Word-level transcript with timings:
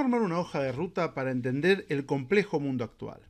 ¿Cómo 0.00 0.16
armar 0.16 0.22
una 0.22 0.40
hoja 0.40 0.62
de 0.62 0.72
ruta 0.72 1.12
para 1.12 1.30
entender 1.30 1.84
el 1.90 2.06
complejo 2.06 2.58
mundo 2.58 2.84
actual? 2.84 3.20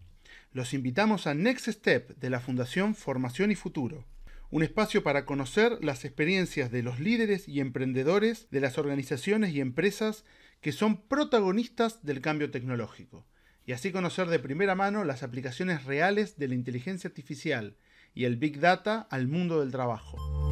Los 0.53 0.73
invitamos 0.73 1.27
a 1.27 1.35
Next 1.35 1.67
Step 1.67 2.17
de 2.21 2.31
la 2.31 2.39
Fundación 2.39 2.95
Formación 2.95 3.51
y 3.51 3.57
Futuro, 3.57 4.05
un 4.51 4.63
espacio 4.63 5.03
para 5.03 5.27
conocer 5.27 5.83
las 5.83 6.05
experiencias 6.05 6.71
de 6.71 6.85
los 6.85 7.01
líderes 7.01 7.49
y 7.49 7.59
emprendedores 7.59 8.47
de 8.53 8.61
las 8.61 8.79
organizaciones 8.79 9.53
y 9.53 9.61
empresas 9.61 10.25
que 10.61 10.71
son 10.71 11.03
protagonistas 11.09 12.05
del 12.05 12.21
cambio 12.21 12.53
tecnológico, 12.53 13.27
y 13.67 13.73
así 13.73 13.91
conocer 13.91 14.29
de 14.29 14.39
primera 14.39 14.77
mano 14.77 15.03
las 15.03 15.25
aplicaciones 15.25 15.87
reales 15.87 16.39
de 16.39 16.47
la 16.47 16.55
inteligencia 16.55 17.09
artificial 17.09 17.75
y 18.15 18.27
el 18.27 18.37
Big 18.37 18.61
Data 18.61 19.09
al 19.11 19.27
mundo 19.27 19.59
del 19.59 19.73
trabajo. 19.73 20.50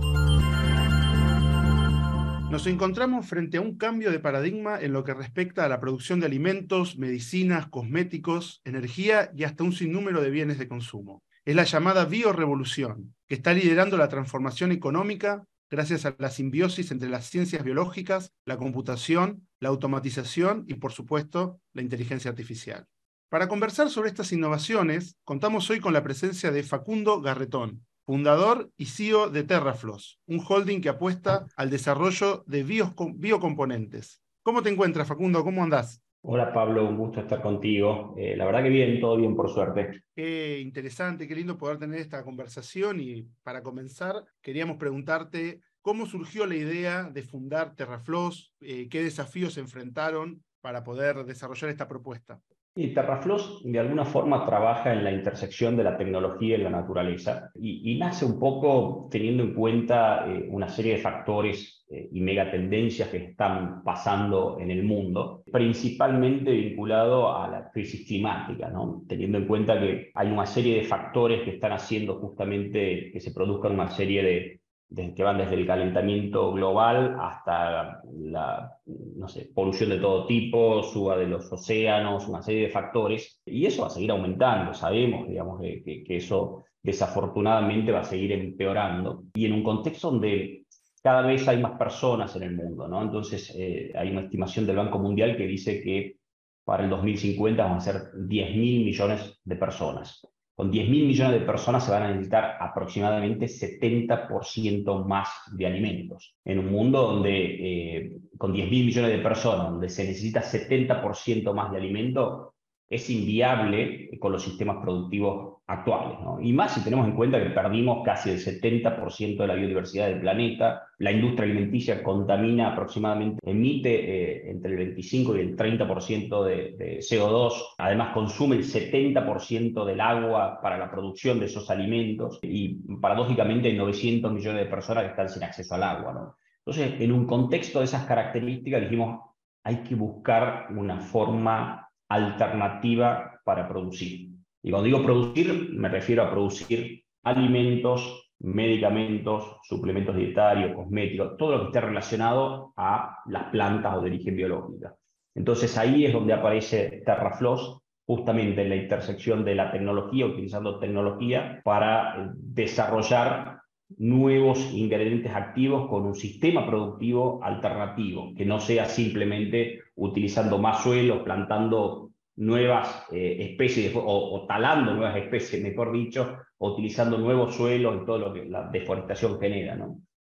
Nos 2.51 2.67
encontramos 2.67 3.27
frente 3.27 3.59
a 3.59 3.61
un 3.61 3.77
cambio 3.77 4.11
de 4.11 4.21
paradigma 4.21 4.81
en 4.81 4.95
lo 4.95 5.05
que 5.05 5.13
respecta 5.13 5.67
a 5.67 5.69
la 5.69 5.81
producción 5.81 6.19
de 6.19 6.25
alimentos, 6.25 6.97
medicinas, 6.97 7.67
cosméticos, 7.69 8.63
energía 8.65 9.31
y 9.37 9.45
hasta 9.45 9.65
un 9.65 9.75
sinnúmero 9.75 10.23
de 10.23 10.31
bienes 10.31 10.59
de 10.59 10.67
consumo. 10.67 11.23
Es 11.45 11.55
la 11.55 11.65
llamada 11.65 12.07
biorevolución, 12.07 13.15
que 13.27 13.35
está 13.35 13.53
liderando 13.53 13.99
la 13.99 14.09
transformación 14.09 14.73
económica 14.73 15.45
gracias 15.71 16.07
a 16.07 16.17
la 16.19 16.31
simbiosis 16.31 16.91
entre 16.91 17.11
las 17.11 17.27
ciencias 17.27 17.63
biológicas, 17.63 18.33
la 18.47 18.57
computación, 18.57 19.47
la 19.61 19.69
automatización 19.69 20.65
y, 20.67 20.75
por 20.75 20.93
supuesto, 20.93 21.61
la 21.75 21.83
inteligencia 21.83 22.31
artificial. 22.31 22.87
Para 23.29 23.49
conversar 23.49 23.91
sobre 23.91 24.09
estas 24.09 24.33
innovaciones, 24.33 25.19
contamos 25.25 25.69
hoy 25.69 25.81
con 25.81 25.93
la 25.93 26.03
presencia 26.03 26.51
de 26.51 26.63
Facundo 26.63 27.21
Garretón, 27.21 27.85
fundador 28.09 28.71
y 28.79 28.87
CEO 28.87 29.29
de 29.29 29.45
Terraflos, 29.45 30.19
un 30.27 30.41
holding 30.41 30.81
que 30.81 30.89
apuesta 30.89 31.47
al 31.57 31.69
desarrollo 31.69 32.43
de 32.47 32.63
biocomponentes. 32.63 34.23
¿Cómo 34.43 34.63
te 34.63 34.71
encuentras, 34.71 35.07
Facundo? 35.07 35.45
¿Cómo 35.45 35.63
andás? 35.63 36.03
Hola 36.23 36.51
Pablo, 36.55 36.89
un 36.89 36.97
gusto 36.97 37.21
estar 37.21 37.43
contigo. 37.43 38.15
Eh, 38.17 38.35
la 38.35 38.47
verdad 38.47 38.63
que 38.63 38.71
bien, 38.71 38.99
todo 38.99 39.19
bien 39.19 39.37
por 39.37 39.51
suerte. 39.51 40.05
Qué 40.17 40.59
interesante, 40.59 41.29
qué 41.29 41.35
lindo 41.35 41.59
poder 41.59 41.77
tener 41.77 42.01
esta 42.01 42.25
conversación 42.25 42.99
y 42.99 43.29
para 43.43 43.63
comenzar 43.63 44.25
queríamos 44.41 44.79
preguntarte 44.79 45.61
cómo 45.83 46.07
surgió 46.07 46.47
la 46.47 46.57
idea 46.57 47.11
de 47.11 47.23
fundar 47.23 47.75
Terraflos, 47.75 48.55
eh, 48.61 48.89
qué 48.89 49.03
desafíos 49.03 49.53
se 49.53 49.61
enfrentaron 49.61 50.43
para 50.63 50.83
poder 50.83 51.27
desarrollar 51.27 51.69
esta 51.69 51.87
propuesta. 51.87 52.41
Y 52.81 52.95
Terraflos 52.95 53.61
de 53.65 53.81
alguna 53.81 54.05
forma 54.05 54.47
trabaja 54.47 54.93
en 54.93 55.03
la 55.03 55.11
intersección 55.11 55.77
de 55.77 55.83
la 55.83 55.99
tecnología 55.99 56.57
y 56.57 56.63
la 56.63 56.71
naturaleza 56.71 57.51
y, 57.57 57.99
nace 57.99 58.25
un 58.25 58.39
poco 58.39 59.09
teniendo 59.11 59.43
en 59.43 59.53
cuenta 59.53 60.25
eh, 60.29 60.47
una 60.49 60.69
serie 60.69 60.93
de 60.93 61.01
factores 61.01 61.85
eh, 61.91 62.09
y 62.13 62.21
megatendencias 62.21 63.09
que 63.09 63.17
están 63.17 63.83
pasando 63.83 64.59
en 64.61 64.71
el 64.71 64.85
mundo, 64.85 65.43
principalmente 65.51 66.53
vinculado 66.53 67.37
a 67.37 67.49
la 67.49 67.69
crisis 67.69 68.07
climática, 68.07 68.69
¿no? 68.69 69.03
teniendo 69.09 69.39
en 69.39 69.49
cuenta 69.49 69.81
que 69.81 70.13
hay 70.15 70.31
una 70.31 70.47
serie 70.47 70.77
de 70.77 70.85
factores 70.85 71.43
que 71.43 71.55
están 71.55 71.73
haciendo 71.73 72.21
justamente 72.21 73.11
que 73.13 73.19
se 73.19 73.33
produzcan 73.33 73.73
una 73.73 73.89
serie 73.89 74.23
de 74.23 74.61
que 74.95 75.23
van 75.23 75.39
desde 75.39 75.55
el 75.55 75.67
calentamiento 75.67 76.53
global 76.53 77.17
hasta 77.21 78.01
la 78.07 78.73
no 78.87 79.29
sé, 79.29 79.51
polución 79.55 79.91
de 79.91 79.99
todo 79.99 80.27
tipo, 80.27 80.83
suba 80.83 81.17
de 81.17 81.27
los 81.27 81.53
océanos, 81.53 82.29
una 82.29 82.43
serie 82.43 82.63
de 82.63 82.71
factores, 82.71 83.41
y 83.45 83.67
eso 83.67 83.83
va 83.83 83.89
a 83.89 83.91
seguir 83.91 84.11
aumentando, 84.11 84.73
sabemos, 84.73 85.29
digamos, 85.29 85.61
que, 85.61 85.83
que 86.05 86.17
eso 86.17 86.65
desafortunadamente 86.83 87.93
va 87.93 88.01
a 88.01 88.05
seguir 88.05 88.33
empeorando, 88.33 89.25
y 89.35 89.47
en 89.47 89.53
un 89.53 89.63
contexto 89.63 90.11
donde 90.11 90.65
cada 91.03 91.23
vez 91.23 91.47
hay 91.49 91.59
más 91.61 91.79
personas 91.79 92.35
en 92.37 92.43
el 92.43 92.57
mundo, 92.57 92.89
¿no? 92.89 93.03
Entonces, 93.03 93.55
eh, 93.57 93.93
hay 93.95 94.11
una 94.11 94.23
estimación 94.23 94.67
del 94.67 94.77
Banco 94.77 94.99
Mundial 94.99 95.37
que 95.37 95.47
dice 95.47 95.83
que 95.83 96.17
para 96.65 96.85
el 96.85 96.91
2050 96.91 97.63
van 97.63 97.77
a 97.77 97.81
ser 97.81 98.11
10 98.15 98.57
mil 98.57 98.85
millones 98.85 99.41
de 99.45 99.57
personas. 99.57 100.27
Con 100.59 100.73
10 100.73 100.91
mil 100.91 101.07
millones 101.07 101.39
de 101.39 101.47
personas 101.47 101.85
se 101.85 101.93
van 101.93 102.03
a 102.03 102.09
necesitar 102.09 102.57
aproximadamente 102.59 103.47
70% 103.47 105.05
más 105.07 105.29
de 105.53 105.67
alimentos. 105.67 106.35
En 106.45 106.59
un 106.59 106.73
mundo 106.73 107.01
donde, 107.01 107.31
eh, 107.31 108.13
con 108.37 108.53
10 108.53 108.69
mil 108.69 108.87
millones 108.87 109.13
de 109.13 109.19
personas, 109.21 109.71
donde 109.71 109.89
se 109.89 110.03
necesita 110.03 110.43
70% 110.43 111.55
más 111.55 111.71
de 111.71 111.77
alimentos, 111.77 112.55
es 112.91 113.11
inviable 113.11 114.11
con 114.19 114.33
los 114.33 114.43
sistemas 114.43 114.79
productivos 114.83 115.59
actuales. 115.67 116.19
Y 116.41 116.53
más 116.55 116.73
si 116.73 116.83
tenemos 116.83 117.07
en 117.07 117.15
cuenta 117.15 117.43
que 117.43 117.51
perdimos 117.51 118.03
casi 118.03 118.31
el 118.31 118.39
70% 118.39 119.37
de 119.37 119.47
la 119.47 119.55
biodiversidad 119.55 120.07
del 120.07 120.21
planeta, 120.21 120.85
la 120.99 121.13
industria 121.13 121.45
alimenticia 121.45 122.03
contamina 122.03 122.73
aproximadamente, 122.73 123.39
emite 123.45 123.91
eh, 123.91 124.51
entre 124.51 124.71
el 124.73 124.79
25 124.79 125.37
y 125.37 125.41
el 125.41 125.57
30% 125.57 126.45
de, 126.45 126.77
de, 126.79 126.99
CO2, 126.99 127.53
además 127.77 128.15
consume 128.15 128.57
el 128.57 128.65
70% 128.65 129.85
del 129.85 130.01
agua 130.01 130.59
para 130.63 130.79
la 130.79 130.91
producción 130.91 131.39
de 131.39 131.47
esos 131.47 131.71
alimentos 131.71 132.39
y 132.43 132.77
paradójicamente 133.01 133.69
hay 133.69 133.77
900 133.77 134.33
millones 134.33 134.65
de 134.65 134.71
personas 134.71 135.05
que 135.05 135.11
están 135.11 135.29
sin 135.29 135.45
acceso 135.45 135.75
al 135.75 135.83
agua. 135.83 136.35
Entonces, 136.65 137.01
en 137.01 137.13
un 137.13 137.27
contexto 137.27 137.81
de 137.81 137.85
esas 137.85 138.07
características 138.07 138.81
dijimos, 138.81 139.21
hay 139.65 139.83
que 139.83 139.95
buscar 139.95 140.69
una 140.71 140.99
forma 140.99 141.88
alternativa 142.09 143.41
para 143.45 143.69
producir. 143.69 144.31
Y 144.63 144.71
cuando 144.71 144.87
digo 144.87 145.05
producir, 145.05 145.71
me 145.73 145.89
refiero 145.89 146.23
a 146.23 146.31
producir 146.31 147.05
alimentos, 147.23 148.33
medicamentos, 148.41 149.57
suplementos 149.63 150.17
dietarios, 150.17 150.75
cosméticos, 150.75 151.37
todo 151.37 151.53
lo 151.53 151.61
que 151.61 151.67
esté 151.67 151.81
relacionado 151.81 152.73
a 152.77 153.19
las 153.27 153.45
plantas 153.51 153.97
o 153.97 154.01
de 154.01 154.11
origen 154.11 154.37
biológica. 154.37 154.95
Entonces 155.35 155.77
ahí 155.77 156.05
es 156.05 156.13
donde 156.13 156.33
aparece 156.33 157.03
TerraFloss, 157.05 157.81
justamente 158.07 158.63
en 158.63 158.71
la 158.71 158.77
intersección 158.77 159.45
de 159.45 159.55
la 159.55 159.71
tecnología, 159.71 160.27
utilizando 160.27 160.79
tecnología 160.79 161.61
para 161.63 162.33
desarrollar 162.35 163.61
nuevos 163.97 164.73
ingredientes 164.73 165.33
activos 165.35 165.89
con 165.89 166.07
un 166.07 166.15
sistema 166.15 166.67
productivo 166.67 167.41
alternativo, 167.43 168.33
que 168.37 168.45
no 168.45 168.61
sea 168.61 168.87
simplemente 168.87 169.81
utilizando 169.99 170.59
más 170.59 170.83
suelo, 170.83 171.23
plantando 171.25 172.11
nuevas 172.37 173.05
eh, 173.13 173.37
especies 173.51 173.93
o, 173.95 174.47
talando 174.49 174.95
nuevas 174.95 175.17
especies, 175.17 175.63
mejor 175.69 175.93
dicho, 175.93 176.39
utilizando 176.59 177.19
nuevos 177.19 177.55
suelos 177.55 178.01
y 178.01 178.07
todo 178.07 178.19
lo 178.19 178.33
que 178.33 178.45
la 178.47 178.69
deforestación 178.69 179.39
genera. 179.39 179.75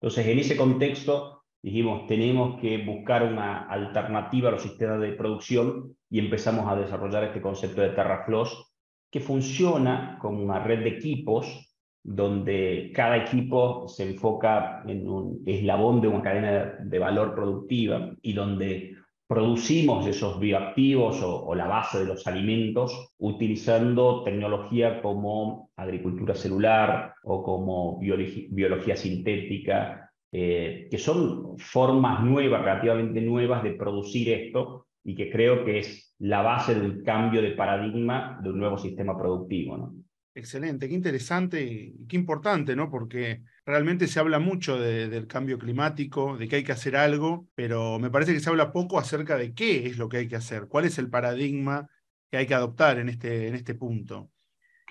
Entonces, 0.01 0.27
en 0.27 0.39
ese 0.39 0.57
contexto, 0.57 1.43
dijimos, 1.63 2.07
tenemos 2.07 2.61
que 2.61 2.79
buscar 2.79 3.25
una 3.25 3.67
alternativa 3.67 4.49
a 4.49 4.53
los 4.53 4.63
sistemas 4.63 5.01
de 5.01 5.13
producción 5.13 5.97
y 6.11 6.19
empezamos 6.19 6.69
a 6.69 6.77
desarrollar 6.77 7.25
este 7.25 7.41
concepto 7.41 7.81
de 7.81 7.91
TerraFloss, 7.91 8.73
que 9.11 9.21
funciona 9.21 10.19
como 10.21 10.43
una 10.43 10.61
red 10.61 10.81
de 10.81 10.91
equipos 10.91 11.75
donde 12.03 12.93
cada 12.95 13.17
equipo 13.17 13.89
se 13.89 14.11
enfoca 14.11 14.83
en 14.87 15.09
un 15.09 15.43
eslabón 15.47 16.03
de 16.03 16.09
una 16.09 16.23
cadena 16.23 16.77
de 16.81 16.99
valor 16.99 17.35
productiva 17.35 18.11
y 18.21 18.35
donde 18.35 18.94
producimos 19.27 20.07
esos 20.07 20.39
bioactivos 20.39 21.21
o, 21.23 21.55
la 21.55 21.67
base 21.67 22.01
de 22.01 22.05
los 22.07 22.27
alimentos 22.27 23.15
utilizando 23.19 24.23
tecnología 24.23 25.01
como 25.01 25.71
agricultura 25.77 26.35
celular 26.35 27.15
o 27.23 27.43
como 27.43 27.99
biología, 27.99 28.97
sintética, 28.97 30.11
eh, 30.31 30.89
que 30.91 30.99
son 30.99 31.59
formas 31.59 32.23
nuevas, 32.23 32.63
relativamente 32.63 33.21
nuevas 33.21 33.63
de 33.63 33.73
producir 33.73 34.31
esto 34.31 34.87
y 35.03 35.15
que 35.15 35.31
creo 35.31 35.65
que 35.65 35.79
es 35.79 36.15
la 36.19 36.43
base 36.43 36.75
del 36.75 37.03
cambio 37.03 37.41
de 37.43 37.53
paradigma 37.53 38.39
de 38.43 38.51
un 38.51 38.59
nuevo 38.59 38.79
sistema 38.79 39.17
productivo. 39.17 39.77
¿no? 39.77 39.95
Excelente, 40.37 40.89
qué 40.89 40.95
interesante 40.95 41.63
y 41.63 42.07
qué 42.09 42.17
importante, 42.17 42.75
¿no? 42.75 42.91
Porque 42.91 43.45
realmente 43.65 44.09
se 44.09 44.19
habla 44.19 44.41
mucho 44.41 44.77
del 44.81 45.29
cambio 45.29 45.59
climático, 45.61 46.37
de 46.37 46.49
que 46.49 46.57
hay 46.57 46.65
que 46.65 46.73
hacer 46.73 46.97
algo, 46.97 47.49
pero 47.55 48.01
me 48.01 48.11
parece 48.11 48.35
que 48.35 48.41
se 48.41 48.51
habla 48.51 48.73
poco 48.73 48.99
acerca 48.99 49.37
de 49.37 49.55
qué 49.55 49.87
es 49.87 49.97
lo 49.97 50.09
que 50.09 50.17
hay 50.17 50.29
que 50.29 50.35
hacer, 50.35 50.67
cuál 50.67 50.87
es 50.87 50.99
el 50.99 51.09
paradigma 51.09 51.89
que 52.33 52.39
hay 52.39 52.47
que 52.49 52.55
adoptar 52.55 52.99
en 52.99 53.09
este, 53.11 53.47
en 53.47 53.55
este 53.55 53.77
punto. 53.77 54.33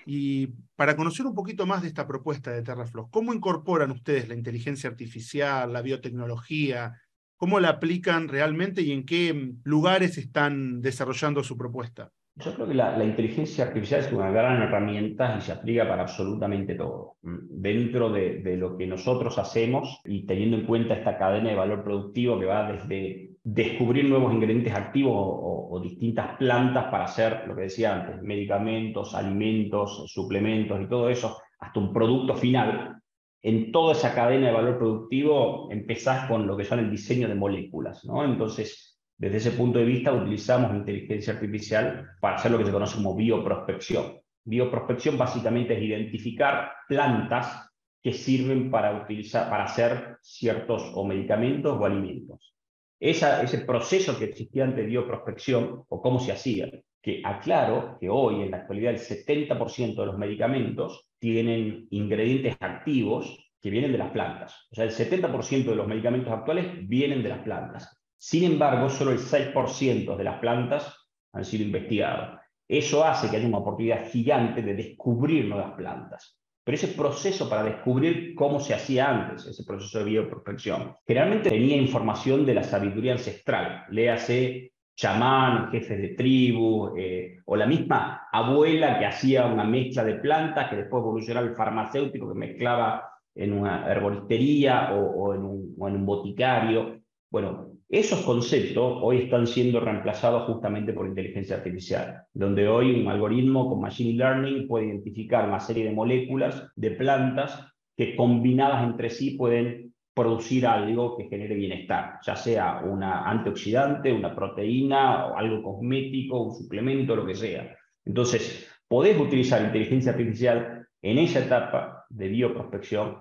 Y 0.06 0.48
para 0.76 0.96
conocer 0.96 1.26
un 1.26 1.34
poquito 1.34 1.66
más 1.66 1.82
de 1.82 1.88
esta 1.88 2.06
propuesta 2.06 2.50
de 2.52 2.62
TerraFlow, 2.62 3.10
¿cómo 3.10 3.34
incorporan 3.34 3.90
ustedes 3.92 4.28
la 4.28 4.34
inteligencia 4.36 4.90
artificial, 4.90 5.72
la 5.72 5.82
biotecnología? 5.82 7.00
¿Cómo 7.36 7.60
la 7.60 7.70
aplican 7.70 8.28
realmente 8.28 8.82
y 8.82 8.92
en 8.92 9.06
qué 9.06 9.54
lugares 9.64 10.18
están 10.18 10.80
desarrollando 10.82 11.44
su 11.44 11.58
propuesta? 11.58 12.12
Yo 12.36 12.52
creo 12.52 12.66
que 12.66 12.74
la, 12.74 13.04
inteligencia 13.04 13.66
artificial 13.66 14.00
es 14.00 14.12
una 14.12 14.28
gran 14.30 14.60
herramienta 14.60 15.36
y 15.38 15.40
se 15.40 15.52
aplica 15.52 15.86
para 15.88 16.02
absolutamente 16.02 16.74
todo. 16.74 17.14
Dentro 17.22 18.10
de, 18.10 18.56
lo 18.56 18.76
que 18.76 18.88
nosotros 18.88 19.38
hacemos 19.38 20.00
y 20.04 20.26
teniendo 20.26 20.56
en 20.56 20.66
cuenta 20.66 20.94
esta 20.94 21.16
cadena 21.16 21.50
de 21.50 21.54
valor 21.54 21.84
productivo 21.84 22.40
que 22.40 22.46
va 22.46 22.72
desde 22.72 23.30
descubrir 23.44 24.06
nuevos 24.06 24.32
ingredientes 24.32 24.74
activos 24.74 25.14
o, 25.16 25.80
distintas 25.80 26.36
plantas 26.38 26.84
para 26.84 27.04
hacer, 27.04 27.44
lo 27.46 27.54
que 27.54 27.62
decía 27.62 27.94
antes, 27.94 28.22
medicamentos, 28.22 29.14
alimentos, 29.14 30.04
suplementos 30.06 30.80
y 30.80 30.88
todo 30.88 31.10
eso, 31.10 31.38
hasta 31.58 31.80
un 31.80 31.92
producto 31.92 32.34
final. 32.36 32.96
En 33.42 33.70
toda 33.70 33.92
esa 33.92 34.14
cadena 34.14 34.46
de 34.46 34.52
valor 34.54 34.78
productivo 34.78 35.68
empezás 35.70 36.26
con 36.28 36.46
lo 36.46 36.56
que 36.56 36.64
son 36.64 36.78
el 36.78 36.90
diseño 36.90 37.28
de 37.28 37.34
moléculas. 37.34 38.04
¿no? 38.04 38.24
Entonces, 38.24 38.93
Desde 39.16 39.36
ese 39.36 39.50
punto 39.52 39.78
de 39.78 39.84
vista 39.84 40.12
utilizamos 40.12 40.74
inteligencia 40.74 41.34
artificial 41.34 42.10
para 42.20 42.36
hacer 42.36 42.50
lo 42.50 42.58
que 42.58 42.64
se 42.64 42.72
conoce 42.72 42.96
como 42.96 43.14
bioprospección. 43.14 44.20
Bioprospección 44.44 45.16
básicamente 45.16 45.74
es 45.74 45.82
identificar 45.82 46.72
plantas 46.88 47.70
que 48.02 48.12
sirven 48.12 48.70
para, 48.70 49.02
utilizar, 49.02 49.48
para 49.48 49.64
hacer 49.64 50.18
ciertos 50.20 50.90
o 50.94 51.06
medicamentos 51.06 51.78
o 51.80 51.86
alimentos. 51.86 52.54
ese 53.00 53.58
proceso 53.66 54.18
que 54.18 54.26
existía 54.26 54.64
antes 54.64 54.84
de 54.84 54.90
bioprospección, 54.90 55.84
o 55.88 56.02
cómo 56.02 56.20
se 56.20 56.32
hacía, 56.32 56.70
que 57.00 57.22
aclaro 57.24 57.98
que 58.00 58.08
hoy 58.08 58.42
en 58.42 58.50
la 58.50 58.58
actualidad 58.58 58.92
el 58.92 58.98
70% 58.98 59.94
de 59.94 60.06
los 60.06 60.18
medicamentos 60.18 61.06
tienen 61.18 61.86
ingredientes 61.90 62.56
activos 62.60 63.38
que 63.60 63.70
vienen 63.70 63.92
de 63.92 63.98
las 63.98 64.10
plantas. 64.10 64.66
O 64.70 64.74
sea, 64.74 64.84
el 64.84 64.90
70% 64.90 65.64
de 65.64 65.76
los 65.76 65.86
medicamentos 65.86 66.32
actuales 66.32 66.66
vienen 66.88 67.22
de 67.22 67.28
las 67.30 67.40
plantas. 67.40 68.03
Sin 68.26 68.42
embargo, 68.44 68.88
solo 68.88 69.10
el 69.10 69.18
6% 69.18 70.16
de 70.16 70.24
las 70.24 70.38
plantas 70.38 71.10
han 71.34 71.44
sido 71.44 71.62
investigados. 71.62 72.40
Eso 72.66 73.04
hace 73.04 73.28
que 73.28 73.36
haya 73.36 73.46
una 73.46 73.58
oportunidad 73.58 74.10
gigante 74.10 74.62
de 74.62 74.74
descubrir 74.74 75.44
nuevas 75.44 75.72
plantas. 75.72 76.40
Pero 76.64 76.74
ese 76.74 76.88
proceso 76.88 77.50
para 77.50 77.64
descubrir 77.64 78.34
cómo 78.34 78.60
se 78.60 78.72
hacía 78.72 79.10
antes, 79.10 79.44
ese 79.44 79.62
proceso 79.64 79.98
de 79.98 80.06
bioprospección, 80.06 80.96
generalmente 81.06 81.50
tenía 81.50 81.76
información 81.76 82.46
de 82.46 82.54
la 82.54 82.62
sabiduría 82.62 83.12
ancestral, 83.12 83.84
léase 83.90 84.72
chamán, 84.96 85.70
jefes 85.70 86.00
de 86.00 86.08
tribu, 86.14 86.96
eh, 86.96 87.40
o 87.44 87.56
la 87.56 87.66
misma 87.66 88.28
abuela 88.32 88.98
que 88.98 89.04
hacía 89.04 89.44
una 89.44 89.64
mezcla 89.64 90.02
de 90.02 90.14
plantas 90.14 90.70
que 90.70 90.76
después 90.76 91.02
evolucionó 91.02 91.40
al 91.40 91.54
farmacéutico 91.54 92.32
que 92.32 92.38
mezclaba 92.38 93.06
en 93.34 93.52
una 93.52 93.86
herboristería 93.86 94.94
o 94.94 95.34
en 95.34 95.44
un 95.44 96.06
boticario. 96.06 97.02
Bueno, 97.28 97.73
esos 97.88 98.20
conceptos 98.22 98.98
hoy 99.02 99.22
están 99.22 99.46
siendo 99.46 99.80
reemplazados 99.80 100.44
justamente 100.44 100.92
por 100.92 101.06
inteligencia 101.06 101.56
artificial, 101.56 102.22
donde 102.32 102.66
hoy 102.66 103.00
un 103.00 103.08
algoritmo 103.08 103.68
con 103.68 103.80
machine 103.80 104.16
learning 104.16 104.66
puede 104.66 104.86
identificar 104.86 105.48
una 105.48 105.60
serie 105.60 105.84
de 105.84 105.92
moléculas 105.92 106.68
de 106.76 106.92
plantas 106.92 107.66
que 107.96 108.16
combinadas 108.16 108.84
entre 108.84 109.10
sí 109.10 109.32
pueden 109.32 109.94
producir 110.14 110.66
algo 110.66 111.16
que 111.16 111.28
genere 111.28 111.56
bienestar, 111.56 112.18
ya 112.24 112.36
sea 112.36 112.82
una 112.84 113.28
antioxidante, 113.28 114.12
una 114.12 114.34
proteína, 114.34 115.28
algo 115.36 115.62
cosmético, 115.62 116.42
un 116.42 116.54
suplemento, 116.54 117.16
lo 117.16 117.26
que 117.26 117.34
sea. 117.34 117.76
Entonces, 118.04 118.68
podés 118.88 119.18
utilizar 119.18 119.62
inteligencia 119.62 120.12
artificial 120.12 120.86
en 121.02 121.18
esa 121.18 121.40
etapa 121.40 122.06
de 122.08 122.28
bioprospección 122.28 123.18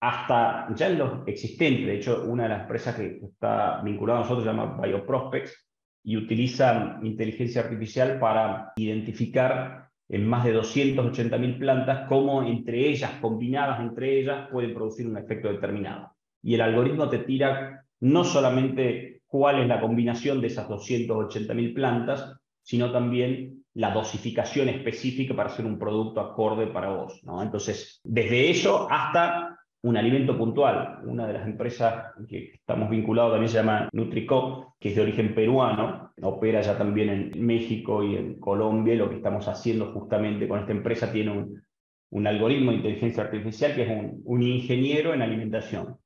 hasta 0.00 0.68
ya 0.74 0.88
en 0.88 0.98
los 0.98 1.26
existentes. 1.26 1.86
De 1.86 1.96
hecho, 1.96 2.24
una 2.26 2.44
de 2.44 2.48
las 2.50 2.62
empresas 2.62 2.96
que 2.96 3.20
está 3.22 3.80
vinculada 3.82 4.20
a 4.20 4.22
nosotros 4.22 4.44
se 4.44 4.50
llama 4.50 4.80
Bioprospects 4.80 5.66
y 6.04 6.16
utiliza 6.16 6.98
inteligencia 7.02 7.62
artificial 7.62 8.18
para 8.18 8.72
identificar 8.76 9.88
en 10.08 10.26
más 10.26 10.44
de 10.44 10.56
280.000 10.56 11.58
plantas 11.58 12.08
cómo 12.08 12.42
entre 12.42 12.88
ellas, 12.88 13.12
combinadas 13.20 13.80
entre 13.80 14.20
ellas, 14.20 14.48
pueden 14.50 14.72
producir 14.72 15.06
un 15.06 15.18
efecto 15.18 15.48
determinado. 15.48 16.12
Y 16.42 16.54
el 16.54 16.62
algoritmo 16.62 17.08
te 17.08 17.18
tira 17.18 17.84
no 18.00 18.24
solamente 18.24 19.22
cuál 19.26 19.60
es 19.60 19.68
la 19.68 19.80
combinación 19.80 20.40
de 20.40 20.46
esas 20.46 20.68
280.000 20.68 21.74
plantas, 21.74 22.40
sino 22.62 22.90
también 22.90 23.64
la 23.74 23.92
dosificación 23.92 24.68
específica 24.68 25.36
para 25.36 25.50
hacer 25.50 25.66
un 25.66 25.78
producto 25.78 26.20
acorde 26.20 26.68
para 26.68 26.90
vos. 26.90 27.20
¿no? 27.24 27.42
Entonces, 27.42 28.00
desde 28.02 28.50
eso 28.50 28.88
hasta 28.90 29.57
un 29.82 29.96
alimento 29.96 30.36
puntual. 30.36 31.00
Una 31.04 31.26
de 31.26 31.32
las 31.34 31.46
empresas 31.46 32.12
que 32.28 32.52
estamos 32.54 32.90
vinculados 32.90 33.32
también 33.32 33.48
se 33.48 33.58
llama 33.58 33.88
Nutrico, 33.92 34.76
que 34.78 34.90
es 34.90 34.96
de 34.96 35.02
origen 35.02 35.34
peruano, 35.34 36.12
opera 36.22 36.60
ya 36.60 36.76
también 36.76 37.08
en 37.08 37.46
México 37.46 38.02
y 38.02 38.16
en 38.16 38.40
Colombia. 38.40 38.94
lo 38.94 39.08
que 39.08 39.16
estamos 39.16 39.46
haciendo 39.48 39.92
justamente 39.92 40.48
con 40.48 40.60
esta 40.60 40.72
empresa 40.72 41.12
tiene 41.12 41.30
un, 41.30 41.62
un 42.10 42.26
algoritmo 42.26 42.70
de 42.70 42.78
inteligencia 42.78 43.24
artificial 43.24 43.74
que 43.74 43.82
es 43.82 43.90
un, 43.90 44.22
un 44.24 44.42
ingeniero 44.42 45.14
en 45.14 45.22
alimentación. 45.22 45.98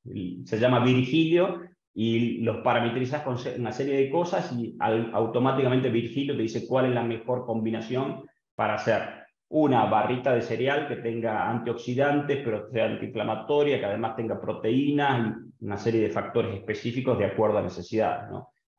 Se 0.45 0.59
llama 0.59 0.85
Virgilio 0.85 1.63
y 1.95 2.39
los 2.39 2.59
parametrizas 2.59 3.23
con 3.23 3.37
una 3.59 3.73
serie 3.73 3.97
de 3.97 4.11
cosas 4.11 4.53
y 4.53 4.77
automáticamente 4.81 5.91
Virgilio 5.91 6.37
te 6.37 6.43
dice 6.43 6.67
cuál 6.67 6.87
es 6.87 6.95
la 6.95 7.03
mejor 7.03 7.45
combinación 7.45 8.25
para 8.55 8.75
hacer 8.75 9.22
una 9.55 9.85
barrita 9.85 10.33
de 10.33 10.41
cereal 10.41 10.89
que 10.89 10.97
tenga 10.97 11.51
antioxidantes, 11.51 12.41
pero 12.43 12.71
sea 12.71 12.87
antiinflamatoria, 12.87 13.79
que 13.79 13.85
además 13.85 14.17
tenga 14.17 14.41
proteínas 14.41 15.37
y 15.61 15.65
una 15.67 15.77
serie 15.77 16.01
de 16.01 16.09
factores 16.09 16.55
específicos 16.55 17.19
de 17.19 17.27
acuerdo 17.27 17.59
a 17.59 17.63
necesidades. 17.63 18.31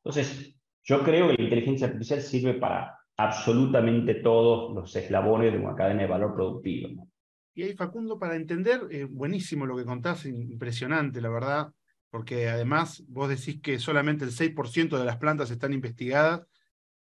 Entonces, 0.03 0.55
yo 0.83 1.03
creo 1.03 1.27
que 1.27 1.35
la 1.35 1.43
inteligencia 1.43 1.85
artificial 1.85 2.21
sirve 2.21 2.53
para 2.55 2.97
absolutamente 3.17 4.15
todos 4.15 4.73
los 4.73 4.95
eslabones 4.95 5.53
de 5.53 5.59
una 5.59 5.75
cadena 5.75 6.01
de 6.01 6.07
valor 6.07 6.33
productivo. 6.33 7.07
Y 7.53 7.61
ahí, 7.61 7.73
Facundo, 7.75 8.17
para 8.17 8.35
entender, 8.35 8.87
eh, 8.89 9.05
buenísimo 9.07 9.67
lo 9.67 9.77
que 9.77 9.85
contás, 9.85 10.25
impresionante, 10.25 11.21
la 11.21 11.29
verdad, 11.29 11.71
porque 12.09 12.49
además 12.49 13.03
vos 13.07 13.29
decís 13.29 13.61
que 13.61 13.77
solamente 13.77 14.25
el 14.25 14.31
6% 14.31 14.97
de 14.97 15.05
las 15.05 15.17
plantas 15.17 15.51
están 15.51 15.71
investigadas 15.71 16.41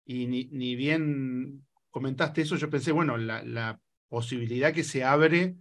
y 0.05 0.27
ni, 0.27 0.45
ni 0.51 0.75
bien 0.75 1.65
comentaste 1.95 2.41
eso, 2.41 2.57
yo 2.57 2.69
pensé, 2.69 2.91
bueno, 2.91 3.15
la, 3.15 3.79
posibilidad 4.09 4.73
que 4.73 4.83
se 4.83 5.05
abre 5.05 5.55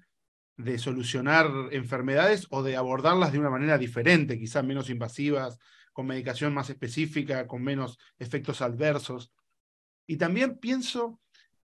de 0.56 0.78
solucionar 0.78 1.48
enfermedades 1.70 2.48
o 2.50 2.64
de 2.64 2.76
abordarlas 2.76 3.32
de 3.32 3.38
una 3.38 3.50
manera 3.50 3.78
diferente, 3.78 4.38
quizás 4.38 4.64
menos 4.64 4.90
invasivas, 4.90 5.58
con 5.92 6.06
medicación 6.06 6.52
más 6.52 6.70
específica, 6.70 7.46
con 7.46 7.62
menos 7.62 7.98
efectos 8.19 8.62
adversos. 8.62 9.32
Y 10.08 10.16
también 10.16 10.58
pienso, 10.58 11.20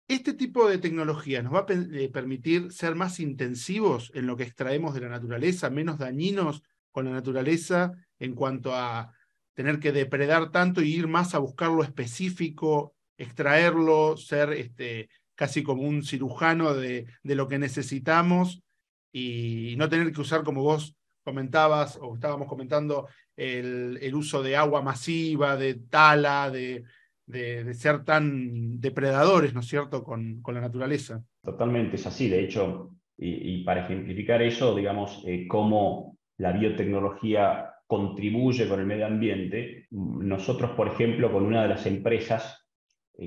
este 0.07 0.33
tipo 0.33 0.69
de 0.69 0.77
tecnología 0.77 1.43
nos 1.43 1.53
va 1.53 1.65
a 1.69 1.73
eh, 1.73 2.09
permitir 2.09 2.71
ser 2.71 2.95
más 2.95 3.19
intensivos 3.19 4.09
en 4.15 4.25
lo 4.25 4.37
que 4.37 4.43
extraemos 4.43 4.93
de 4.93 5.01
la 5.01 5.09
naturaleza, 5.09 5.69
menos 5.69 5.97
dañinos 5.97 6.63
con 6.91 7.05
la 7.05 7.11
naturaleza 7.11 7.91
en 8.19 8.33
cuanto 8.33 8.73
a 8.73 9.13
tener 9.53 9.79
que 9.79 9.91
depredar 9.91 10.51
tanto 10.51 10.81
y 10.81 10.95
ir 10.95 11.07
más 11.07 11.35
a 11.35 11.39
buscar 11.39 11.71
lo 11.71 11.83
específico 11.83 12.94
extraerlo, 13.17 14.17
ser 14.17 14.53
este, 14.53 15.09
casi 15.35 15.63
como 15.63 15.83
un 15.83 16.03
cirujano 16.03 16.73
de, 16.73 17.05
de 17.23 17.35
lo 17.35 17.47
que 17.47 17.59
necesitamos 17.59 18.63
y 19.11 19.75
no 19.77 19.87
tener 19.89 20.11
que 20.11 20.21
usar, 20.21 20.43
como 20.43 20.61
vos 20.63 20.95
comentabas 21.23 21.97
o 22.01 22.15
estábamos 22.15 22.47
comentando, 22.47 23.07
el, 23.35 23.97
el 24.01 24.15
uso 24.15 24.43
de 24.43 24.55
agua 24.55 24.81
masiva, 24.81 25.57
de 25.57 25.75
tala, 25.75 26.49
de, 26.51 26.83
de, 27.25 27.73
ser 27.73 28.03
tan 28.03 28.79
depredadores, 28.79 29.53
¿no 29.53 29.61
es 29.61 29.67
cierto?, 29.67 30.03
con, 30.03 30.41
con, 30.41 30.55
la 30.55 30.61
naturaleza. 30.61 31.23
Totalmente, 31.43 31.95
es 31.95 32.05
así. 32.05 32.29
De 32.29 32.43
hecho, 32.43 32.91
y, 33.17 33.63
para 33.63 33.85
ejemplificar 33.85 34.41
eso, 34.41 34.75
digamos, 34.75 35.23
eh, 35.25 35.47
cómo 35.47 36.17
la 36.37 36.51
biotecnología 36.51 37.71
contribuye 37.87 38.67
con 38.67 38.79
el 38.79 38.85
medio 38.85 39.05
ambiente, 39.05 39.87
nosotros, 39.91 40.71
por 40.71 40.87
ejemplo, 40.87 41.31
con 41.31 41.45
una 41.45 41.63
de 41.63 41.69
las 41.69 41.85
empresas 41.85 42.64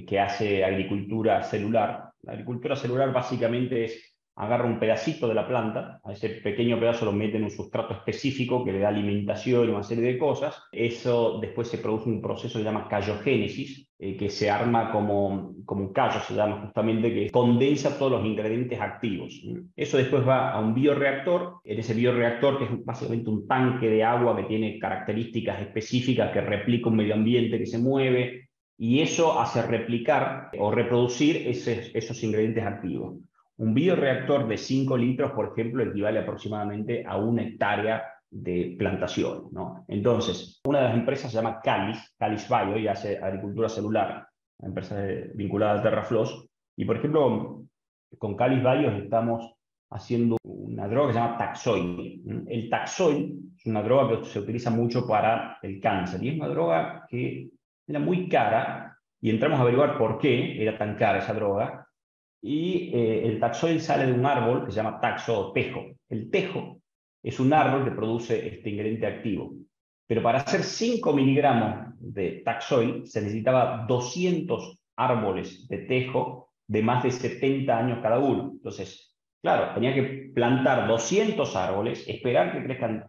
que 0.06 0.20
hace 0.20 0.64
agricultura 0.64 1.42
celular. 1.42 2.10
La 2.22 2.32
agricultura 2.32 2.76
celular 2.76 3.12
básicamente 3.12 3.84
es 3.84 4.18
agarra 4.38 4.66
un 4.66 4.78
pedacito 4.78 5.26
de 5.26 5.34
la 5.34 5.48
planta, 5.48 6.00
a 6.04 6.12
ese 6.12 6.28
pequeño 6.28 6.78
pedazo 6.78 7.04
lo 7.04 7.12
mete 7.12 7.38
en 7.38 7.44
un 7.44 7.50
sustrato 7.50 7.92
específico 7.92 8.64
que 8.64 8.72
le 8.72 8.78
da 8.78 8.88
alimentación 8.88 9.66
y 9.66 9.72
una 9.72 9.82
serie 9.82 10.04
de 10.04 10.18
cosas. 10.18 10.62
Eso 10.70 11.40
después 11.40 11.66
se 11.66 11.78
produce 11.78 12.08
un 12.08 12.22
proceso 12.22 12.58
que 12.58 12.64
se 12.64 12.70
llama 12.70 12.86
callogénesis, 12.88 13.88
eh, 13.98 14.16
que 14.16 14.30
se 14.30 14.48
arma 14.48 14.92
como, 14.92 15.56
como 15.64 15.82
un 15.82 15.92
callo, 15.92 16.20
se 16.20 16.34
llama 16.34 16.60
justamente, 16.62 17.12
que 17.12 17.30
condensa 17.30 17.98
todos 17.98 18.12
los 18.12 18.24
ingredientes 18.24 18.80
activos. 18.80 19.42
Eso 19.74 19.96
después 19.96 20.26
va 20.26 20.52
a 20.52 20.60
un 20.60 20.72
bioreactor, 20.72 21.56
en 21.64 21.80
ese 21.80 21.94
bioreactor 21.94 22.58
que 22.58 22.64
es 22.64 22.84
básicamente 22.84 23.28
un 23.30 23.48
tanque 23.48 23.90
de 23.90 24.04
agua 24.04 24.36
que 24.36 24.44
tiene 24.44 24.78
características 24.78 25.62
específicas 25.62 26.30
que 26.30 26.42
replica 26.42 26.88
un 26.88 26.96
medio 26.96 27.14
ambiente 27.14 27.58
que 27.58 27.66
se 27.66 27.78
mueve, 27.78 28.47
y 28.78 29.00
eso 29.00 29.40
hace 29.40 29.60
replicar 29.62 30.50
o 30.56 30.70
reproducir 30.70 31.48
esos 31.48 32.22
ingredientes 32.22 32.64
activos. 32.64 33.16
Un 33.56 33.74
bioreactor 33.74 34.46
de 34.46 34.56
5 34.56 34.96
litros, 34.96 35.32
por 35.32 35.50
ejemplo, 35.52 35.82
equivale 35.82 36.20
aproximadamente 36.20 37.04
a 37.04 37.16
una 37.16 37.42
hectárea 37.42 38.04
de 38.30 38.76
plantación. 38.78 39.48
¿no? 39.50 39.84
Entonces, 39.88 40.60
una 40.64 40.78
de 40.78 40.84
las 40.84 40.94
empresas 40.94 41.32
se 41.32 41.38
llama 41.38 41.60
Calis, 41.60 42.14
Calis 42.16 42.48
Bio, 42.48 42.78
y 42.78 42.86
hace 42.86 43.18
agricultura 43.18 43.68
celular, 43.68 44.28
una 44.58 44.68
empresa 44.68 44.96
vinculada 45.34 45.80
a 45.80 45.82
TerraFloss. 45.82 46.46
Y, 46.76 46.84
por 46.84 46.98
ejemplo, 46.98 47.64
con 48.16 48.36
Calis 48.36 48.60
Bio 48.60 48.92
estamos 48.92 49.54
haciendo 49.90 50.36
una 50.44 50.86
droga 50.86 51.08
que 51.08 51.14
se 51.14 51.18
llama 51.18 51.38
Taxoil. 51.38 52.44
El 52.46 52.70
Taxoil 52.70 53.40
es 53.58 53.66
una 53.66 53.82
droga 53.82 54.20
que 54.20 54.24
se 54.26 54.38
utiliza 54.38 54.70
mucho 54.70 55.04
para 55.04 55.58
el 55.62 55.80
cáncer 55.80 56.22
y 56.22 56.28
es 56.28 56.36
una 56.36 56.48
droga 56.48 57.06
que 57.08 57.50
era 57.88 57.98
muy 57.98 58.28
cara 58.28 58.96
y 59.20 59.30
entramos 59.30 59.58
a 59.58 59.62
averiguar 59.62 59.98
por 59.98 60.18
qué 60.18 60.62
era 60.62 60.76
tan 60.78 60.96
cara 60.96 61.18
esa 61.18 61.32
droga. 61.32 61.86
Y 62.40 62.92
eh, 62.94 63.26
el 63.26 63.40
taxoil 63.40 63.80
sale 63.80 64.06
de 64.06 64.12
un 64.12 64.24
árbol 64.24 64.64
que 64.64 64.70
se 64.70 64.76
llama 64.76 65.00
taxo 65.00 65.48
o 65.48 65.52
tejo. 65.52 65.84
El 66.08 66.30
tejo 66.30 66.80
es 67.22 67.40
un 67.40 67.52
árbol 67.52 67.84
que 67.84 67.90
produce 67.90 68.46
este 68.46 68.70
ingrediente 68.70 69.06
activo. 69.06 69.54
Pero 70.06 70.22
para 70.22 70.38
hacer 70.38 70.62
5 70.62 71.12
miligramos 71.12 71.94
de 71.98 72.42
taxoil 72.44 73.06
se 73.06 73.22
necesitaba 73.22 73.84
200 73.88 74.78
árboles 74.96 75.66
de 75.68 75.78
tejo 75.78 76.50
de 76.66 76.82
más 76.82 77.02
de 77.02 77.10
70 77.10 77.76
años 77.76 77.98
cada 78.02 78.18
uno. 78.18 78.50
Entonces, 78.52 79.16
claro, 79.42 79.74
tenía 79.74 79.94
que 79.94 80.30
plantar 80.34 80.86
200 80.86 81.56
árboles, 81.56 82.06
esperar 82.08 82.52
que 82.52 82.64
crezcan 82.64 83.06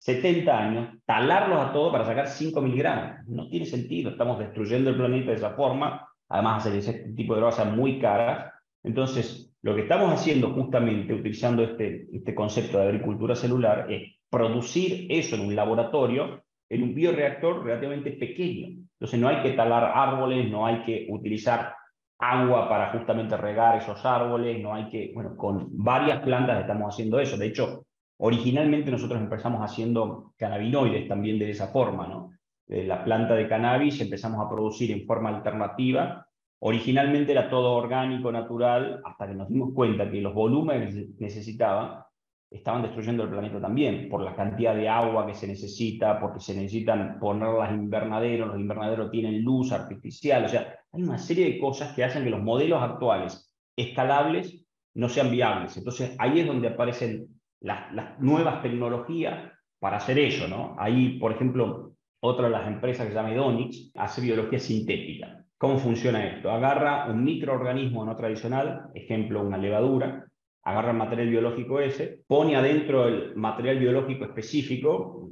70 0.00 0.58
años, 0.58 0.98
talarlos 1.04 1.60
a 1.60 1.72
todos 1.72 1.92
para 1.92 2.06
sacar 2.06 2.26
5 2.26 2.60
miligramos. 2.62 3.26
No 3.28 3.48
tiene 3.48 3.66
sentido, 3.66 4.10
estamos 4.10 4.38
destruyendo 4.38 4.90
el 4.90 4.96
planeta 4.96 5.30
de 5.30 5.36
esa 5.36 5.50
forma, 5.50 6.08
además 6.28 6.66
hacer 6.66 6.78
ese 6.78 7.12
tipo 7.14 7.34
de 7.34 7.40
drogas 7.40 7.66
muy 7.66 7.98
caras. 7.98 8.50
Entonces, 8.82 9.54
lo 9.60 9.74
que 9.74 9.82
estamos 9.82 10.10
haciendo 10.10 10.54
justamente 10.54 11.12
utilizando 11.12 11.62
este, 11.62 12.06
este 12.14 12.34
concepto 12.34 12.78
de 12.78 12.84
agricultura 12.84 13.34
celular 13.34 13.92
es 13.92 14.16
producir 14.30 15.06
eso 15.10 15.36
en 15.36 15.42
un 15.42 15.54
laboratorio, 15.54 16.44
en 16.70 16.82
un 16.82 16.94
bioreactor 16.94 17.62
relativamente 17.62 18.12
pequeño. 18.12 18.68
Entonces 18.94 19.20
no 19.20 19.28
hay 19.28 19.42
que 19.42 19.52
talar 19.52 19.84
árboles, 19.94 20.50
no 20.50 20.64
hay 20.64 20.82
que 20.84 21.08
utilizar 21.10 21.74
agua 22.18 22.70
para 22.70 22.92
justamente 22.92 23.36
regar 23.36 23.76
esos 23.76 24.02
árboles, 24.06 24.62
no 24.62 24.74
hay 24.74 24.88
que, 24.88 25.10
bueno, 25.14 25.36
con 25.36 25.68
varias 25.72 26.20
plantas 26.20 26.60
estamos 26.60 26.94
haciendo 26.94 27.20
eso. 27.20 27.36
De 27.36 27.46
hecho, 27.46 27.84
originalmente 28.20 28.90
nosotros 28.90 29.20
empezamos 29.20 29.62
haciendo 29.62 30.32
cannabinoides 30.36 31.08
también 31.08 31.38
de 31.38 31.50
esa 31.50 31.68
forma, 31.68 32.06
¿no? 32.06 32.30
la 32.68 33.02
planta 33.02 33.34
de 33.34 33.48
cannabis 33.48 34.00
empezamos 34.00 34.44
a 34.44 34.48
producir 34.48 34.92
en 34.92 35.04
forma 35.04 35.30
alternativa. 35.30 36.24
Originalmente 36.60 37.32
era 37.32 37.50
todo 37.50 37.72
orgánico, 37.72 38.30
natural, 38.30 39.00
hasta 39.04 39.26
que 39.26 39.34
nos 39.34 39.48
dimos 39.48 39.70
cuenta 39.74 40.08
que 40.08 40.20
los 40.20 40.32
volúmenes 40.32 40.94
que 40.94 41.08
necesitaba 41.18 42.06
estaban 42.48 42.82
destruyendo 42.82 43.24
el 43.24 43.30
planeta 43.30 43.60
también, 43.60 44.08
por 44.08 44.22
la 44.22 44.36
cantidad 44.36 44.74
de 44.74 44.88
agua 44.88 45.26
que 45.26 45.34
se 45.34 45.48
necesita, 45.48 46.20
porque 46.20 46.40
se 46.40 46.54
necesitan 46.54 47.18
poner 47.18 47.48
las 47.54 47.72
invernaderos, 47.72 48.48
los 48.48 48.60
invernaderos 48.60 49.10
tienen 49.10 49.42
luz 49.42 49.72
artificial, 49.72 50.44
o 50.44 50.48
sea, 50.48 50.76
hay 50.92 51.02
una 51.02 51.18
serie 51.18 51.46
de 51.46 51.58
cosas 51.58 51.94
que 51.94 52.04
hacen 52.04 52.24
que 52.24 52.30
los 52.30 52.42
modelos 52.42 52.82
actuales 52.82 53.52
escalables 53.76 54.64
no 54.94 55.08
sean 55.08 55.30
viables. 55.30 55.76
Entonces 55.76 56.14
ahí 56.18 56.40
es 56.40 56.46
donde 56.46 56.68
aparecen 56.68 57.39
las, 57.60 57.92
las 57.92 58.18
nuevas 58.20 58.62
tecnologías 58.62 59.52
para 59.78 59.96
hacer 59.96 60.18
eso, 60.18 60.48
¿no? 60.48 60.76
Ahí, 60.78 61.18
por 61.18 61.32
ejemplo, 61.32 61.92
otra 62.20 62.46
de 62.46 62.52
las 62.52 62.66
empresas 62.68 63.06
que 63.06 63.12
se 63.12 63.18
llama 63.18 63.32
Edonix 63.32 63.90
hace 63.94 64.20
biología 64.20 64.58
sintética. 64.58 65.44
¿Cómo 65.56 65.78
funciona 65.78 66.26
esto? 66.26 66.50
Agarra 66.50 67.06
un 67.10 67.24
microorganismo 67.24 68.04
no 68.04 68.16
tradicional, 68.16 68.90
ejemplo, 68.94 69.42
una 69.42 69.58
levadura, 69.58 70.26
agarra 70.62 70.90
el 70.90 70.96
material 70.96 71.28
biológico 71.28 71.80
ese, 71.80 72.22
pone 72.26 72.56
adentro 72.56 73.08
el 73.08 73.34
material 73.36 73.78
biológico 73.78 74.24
específico, 74.24 75.30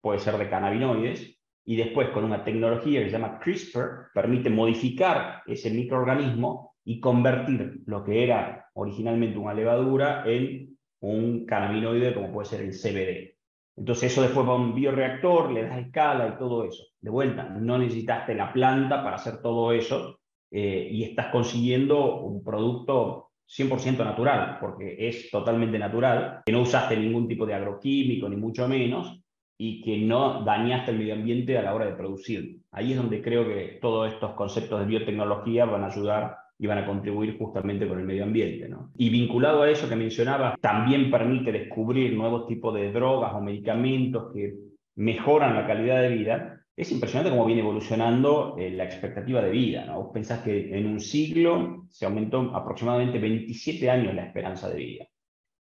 puede 0.00 0.18
ser 0.18 0.36
de 0.38 0.48
cannabinoides, 0.48 1.38
y 1.64 1.76
después 1.76 2.08
con 2.10 2.24
una 2.24 2.42
tecnología 2.42 3.00
que 3.00 3.06
se 3.06 3.12
llama 3.12 3.38
CRISPR, 3.38 4.10
permite 4.14 4.50
modificar 4.50 5.42
ese 5.46 5.70
microorganismo 5.70 6.74
y 6.84 7.00
convertir 7.00 7.80
lo 7.86 8.02
que 8.02 8.24
era 8.24 8.66
originalmente 8.74 9.38
una 9.38 9.54
levadura 9.54 10.24
en 10.26 10.69
un 11.00 11.46
cannabinoide 11.46 12.14
como 12.14 12.32
puede 12.32 12.48
ser 12.48 12.60
el 12.62 12.72
CBD. 12.72 13.34
Entonces 13.76 14.12
eso 14.12 14.22
después 14.22 14.46
va 14.46 14.52
a 14.52 14.56
un 14.56 14.74
bioreactor, 14.74 15.52
le 15.52 15.62
das 15.62 15.78
escala 15.78 16.28
y 16.28 16.38
todo 16.38 16.64
eso. 16.64 16.84
De 17.00 17.10
vuelta, 17.10 17.44
no 17.44 17.78
necesitaste 17.78 18.34
la 18.34 18.52
planta 18.52 19.02
para 19.02 19.16
hacer 19.16 19.40
todo 19.40 19.72
eso 19.72 20.20
eh, 20.50 20.88
y 20.90 21.04
estás 21.04 21.28
consiguiendo 21.28 22.20
un 22.20 22.44
producto 22.44 23.30
100% 23.48 24.04
natural, 24.04 24.58
porque 24.60 25.08
es 25.08 25.30
totalmente 25.30 25.78
natural, 25.78 26.42
que 26.44 26.52
no 26.52 26.62
usaste 26.62 26.96
ningún 26.96 27.26
tipo 27.26 27.46
de 27.46 27.54
agroquímico, 27.54 28.28
ni 28.28 28.36
mucho 28.36 28.68
menos, 28.68 29.20
y 29.58 29.82
que 29.82 29.98
no 29.98 30.44
dañaste 30.44 30.92
el 30.92 30.98
medio 30.98 31.14
ambiente 31.14 31.58
a 31.58 31.62
la 31.62 31.74
hora 31.74 31.86
de 31.86 31.94
producir. 31.94 32.60
Ahí 32.70 32.92
es 32.92 32.96
donde 32.96 33.22
creo 33.22 33.46
que 33.46 33.78
todos 33.80 34.12
estos 34.12 34.32
conceptos 34.32 34.80
de 34.80 34.86
biotecnología 34.86 35.64
van 35.64 35.84
a 35.84 35.88
ayudar 35.88 36.36
y 36.60 36.66
van 36.66 36.76
a 36.76 36.86
contribuir 36.86 37.38
justamente 37.38 37.88
con 37.88 37.98
el 37.98 38.04
medio 38.04 38.24
ambiente. 38.24 38.68
¿no? 38.68 38.92
Y 38.98 39.08
vinculado 39.08 39.62
a 39.62 39.70
eso 39.70 39.88
que 39.88 39.96
mencionaba, 39.96 40.58
también 40.60 41.10
permite 41.10 41.50
descubrir 41.50 42.12
nuevos 42.12 42.46
tipos 42.46 42.74
de 42.74 42.92
drogas 42.92 43.32
o 43.34 43.40
medicamentos 43.40 44.30
que 44.34 44.54
mejoran 44.96 45.54
la 45.54 45.66
calidad 45.66 46.02
de 46.02 46.10
vida 46.10 46.56
es 46.76 46.92
impresionante 46.92 47.30
cómo 47.30 47.46
viene 47.46 47.62
evolucionando 47.62 48.56
eh, 48.58 48.70
la 48.70 48.84
expectativa 48.84 49.40
de 49.40 49.50
vida. 49.50 49.86
¿no? 49.86 50.02
Vos 50.02 50.10
pensás 50.12 50.40
que 50.40 50.76
en 50.78 50.86
un 50.86 51.00
siglo 51.00 51.86
se 51.88 52.04
aumentó 52.04 52.54
aproximadamente 52.54 53.18
27 53.18 53.88
años 53.88 54.14
la 54.14 54.26
esperanza 54.26 54.68
de 54.68 54.76
vida. 54.76 55.06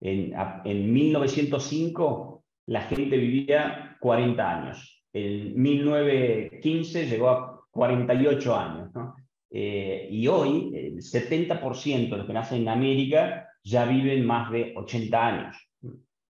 En, 0.00 0.32
en 0.64 0.92
1905 0.92 2.44
la 2.66 2.82
gente 2.82 3.18
vivía 3.18 3.98
40 4.00 4.50
años. 4.50 5.04
En 5.12 5.60
1915 5.60 7.06
llegó 7.06 7.28
a 7.28 7.60
48 7.70 8.56
años. 8.56 8.94
¿no? 8.94 9.14
Eh, 9.50 10.08
y 10.10 10.26
hoy 10.26 10.72
el 10.74 10.96
70% 10.96 12.10
de 12.10 12.16
los 12.16 12.26
que 12.26 12.32
nacen 12.32 12.62
en 12.62 12.68
América 12.68 13.48
ya 13.62 13.84
viven 13.84 14.26
más 14.26 14.50
de 14.50 14.72
80 14.76 15.26
años. 15.26 15.56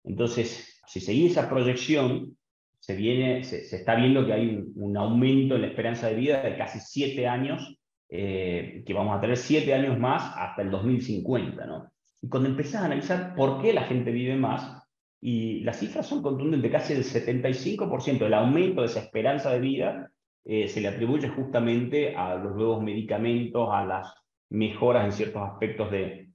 Entonces, 0.04 0.80
si 0.86 1.00
seguís 1.00 1.32
esa 1.32 1.48
proyección, 1.48 2.36
se, 2.78 2.96
viene, 2.96 3.44
se, 3.44 3.58
está 3.76 3.94
viendo 3.94 4.26
que 4.26 4.32
hay 4.32 4.64
un, 4.74 4.96
aumento 4.96 5.54
en 5.54 5.62
la 5.62 5.68
esperanza 5.68 6.08
de 6.08 6.16
vida 6.16 6.42
de 6.42 6.56
casi 6.56 6.80
siete 6.80 7.28
años, 7.28 7.78
eh, 8.08 8.82
que 8.86 8.94
vamos 8.94 9.16
a 9.16 9.20
tener 9.20 9.36
siete 9.36 9.74
años 9.74 9.98
más 9.98 10.32
hasta 10.36 10.62
el 10.62 10.70
2050. 10.70 11.66
¿no? 11.66 11.92
Y 12.22 12.28
cuando 12.28 12.48
empezás 12.48 12.82
a 12.82 12.86
analizar 12.86 13.34
por 13.34 13.60
qué 13.60 13.72
la 13.72 13.84
gente 13.84 14.10
vive 14.10 14.36
más, 14.36 14.80
y 15.20 15.60
las 15.60 15.78
cifras 15.78 16.06
son 16.06 16.22
contundentes, 16.22 16.72
casi 16.72 16.94
el 16.94 17.04
75% 17.04 18.18
del 18.18 18.34
aumento 18.34 18.80
de 18.80 18.86
esa 18.86 19.00
esperanza 19.00 19.52
de 19.52 19.60
vida 19.60 20.09
eh, 20.44 20.68
se 20.68 20.80
le 20.80 20.88
atribuye 20.88 21.28
justamente 21.28 22.16
a 22.16 22.34
los 22.36 22.54
nuevos 22.54 22.82
medicamentos, 22.82 23.68
a 23.70 23.84
las 23.84 24.14
mejoras 24.50 25.04
en 25.04 25.12
ciertos 25.12 25.42
aspectos 25.42 25.90
de, 25.90 26.26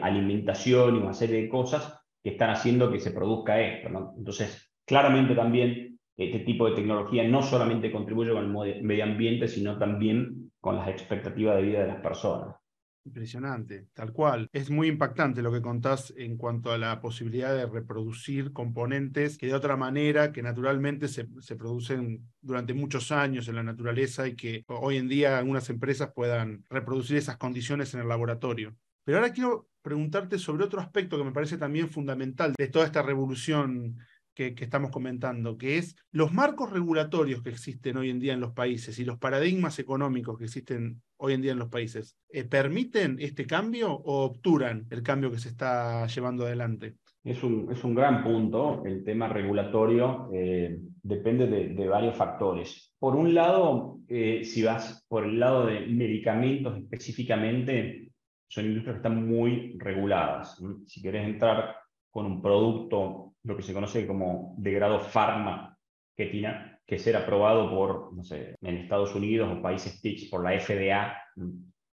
alimentación 0.00 0.94
y 0.94 0.98
una 0.98 1.12
serie 1.12 1.42
de 1.42 1.48
cosas 1.48 2.00
que 2.22 2.30
están 2.30 2.50
haciendo 2.50 2.90
que 2.90 3.00
se 3.00 3.10
produzca 3.10 3.60
esto. 3.60 3.88
Entonces, 4.16 4.72
claramente 4.84 5.34
también 5.34 5.98
este 6.16 6.40
tipo 6.40 6.68
de 6.68 6.76
tecnología 6.76 7.24
no 7.24 7.42
solamente 7.42 7.90
contribuye 7.90 8.32
con 8.32 8.44
el 8.44 8.82
medio 8.82 9.04
ambiente, 9.04 9.48
sino 9.48 9.76
también 9.76 10.52
con 10.60 10.76
las 10.76 10.88
expectativas 10.88 11.56
de 11.56 11.62
vida 11.62 11.80
de 11.80 11.88
las 11.88 12.00
personas. 12.00 12.54
Impresionante, 13.06 13.86
tal 13.94 14.12
cual. 14.12 14.50
Es 14.52 14.68
muy 14.68 14.88
impactante 14.88 15.40
lo 15.40 15.52
que 15.52 15.62
contás 15.62 16.12
en 16.16 16.36
cuanto 16.36 16.72
a 16.72 16.78
la 16.78 17.00
posibilidad 17.00 17.54
de 17.54 17.64
reproducir 17.66 18.52
componentes 18.52 19.38
que 19.38 19.46
de 19.46 19.54
otra 19.54 19.76
manera, 19.76 20.32
que 20.32 20.42
naturalmente 20.42 21.06
se, 21.06 21.28
se, 21.40 21.54
producen 21.54 22.26
durante 22.40 22.74
muchos 22.74 23.12
años 23.12 23.46
en 23.46 23.54
la 23.54 23.62
naturaleza 23.62 24.26
y 24.26 24.34
que 24.34 24.64
hoy 24.66 24.96
en 24.96 25.06
día 25.06 25.38
algunas 25.38 25.70
empresas 25.70 26.10
puedan 26.12 26.64
reproducir 26.68 27.16
esas 27.18 27.36
condiciones 27.36 27.94
en 27.94 28.00
el 28.00 28.08
laboratorio. 28.08 28.76
Pero 29.04 29.18
ahora 29.18 29.32
quiero 29.32 29.68
preguntarte 29.82 30.36
sobre 30.36 30.64
otro 30.64 30.80
aspecto 30.80 31.16
que 31.16 31.22
me 31.22 31.30
parece 31.30 31.58
también 31.58 31.88
fundamental 31.88 32.54
de 32.58 32.66
toda 32.66 32.86
esta 32.86 33.02
revolución 33.02 33.98
que, 34.36 34.54
estamos 34.60 34.90
comentando, 34.90 35.56
que 35.56 35.78
es 35.78 35.96
los 36.12 36.32
marcos 36.32 36.70
regulatorios 36.70 37.42
que 37.42 37.48
existen 37.48 37.96
hoy 37.96 38.10
en 38.10 38.20
día 38.20 38.34
en 38.34 38.40
los 38.40 38.52
países 38.52 38.98
y 38.98 39.04
los 39.04 39.18
paradigmas 39.18 39.78
económicos 39.78 40.38
que 40.38 40.44
existen 40.44 41.00
hoy 41.16 41.32
en 41.32 41.40
día 41.40 41.52
en 41.52 41.58
los 41.58 41.70
países, 41.70 42.18
eh, 42.28 42.44
¿permiten 42.44 43.16
este 43.18 43.46
cambio 43.46 43.90
o 43.92 44.24
obturan 44.24 44.86
el 44.90 45.02
cambio 45.02 45.30
que 45.30 45.38
se 45.38 45.48
está 45.48 46.06
llevando 46.06 46.44
adelante? 46.44 46.96
Es 47.24 47.42
un, 47.42 47.72
es 47.72 47.82
un 47.82 47.94
gran 47.94 48.22
punto. 48.22 48.84
El 48.84 49.02
tema 49.02 49.26
regulatorio 49.26 50.28
eh, 50.32 50.78
depende 51.02 51.46
de, 51.46 51.88
varios 51.88 52.14
factores. 52.14 52.94
Por 52.98 53.16
un 53.16 53.34
lado, 53.34 54.00
eh, 54.06 54.44
si 54.44 54.62
vas 54.62 55.04
por 55.08 55.24
el 55.24 55.40
lado 55.40 55.66
de 55.66 55.86
medicamentos 55.86 56.76
específicamente, 56.76 58.12
son 58.48 58.66
industrias 58.66 58.96
que 58.96 58.98
están 58.98 59.26
muy 59.26 59.76
reguladas. 59.78 60.62
Si 60.84 61.00
quieres 61.00 61.26
entrar 61.26 61.74
con 62.10 62.26
un 62.26 62.40
producto 62.40 63.25
lo 63.46 63.56
que 63.56 63.62
se 63.62 63.72
conoce 63.72 64.06
como 64.06 64.54
de 64.58 64.72
grado 64.72 65.00
farma, 65.00 65.78
que 66.16 66.98
ser 66.98 67.16
aprobado 67.16 67.70
por, 67.70 68.14
no 68.14 68.24
sé, 68.24 68.56
en 68.62 68.76
Estados 68.78 69.14
Unidos 69.14 69.50
o 69.52 69.62
países 69.62 70.00
TICS 70.00 70.30
por 70.30 70.42
la 70.42 70.58
FDA 70.58 71.16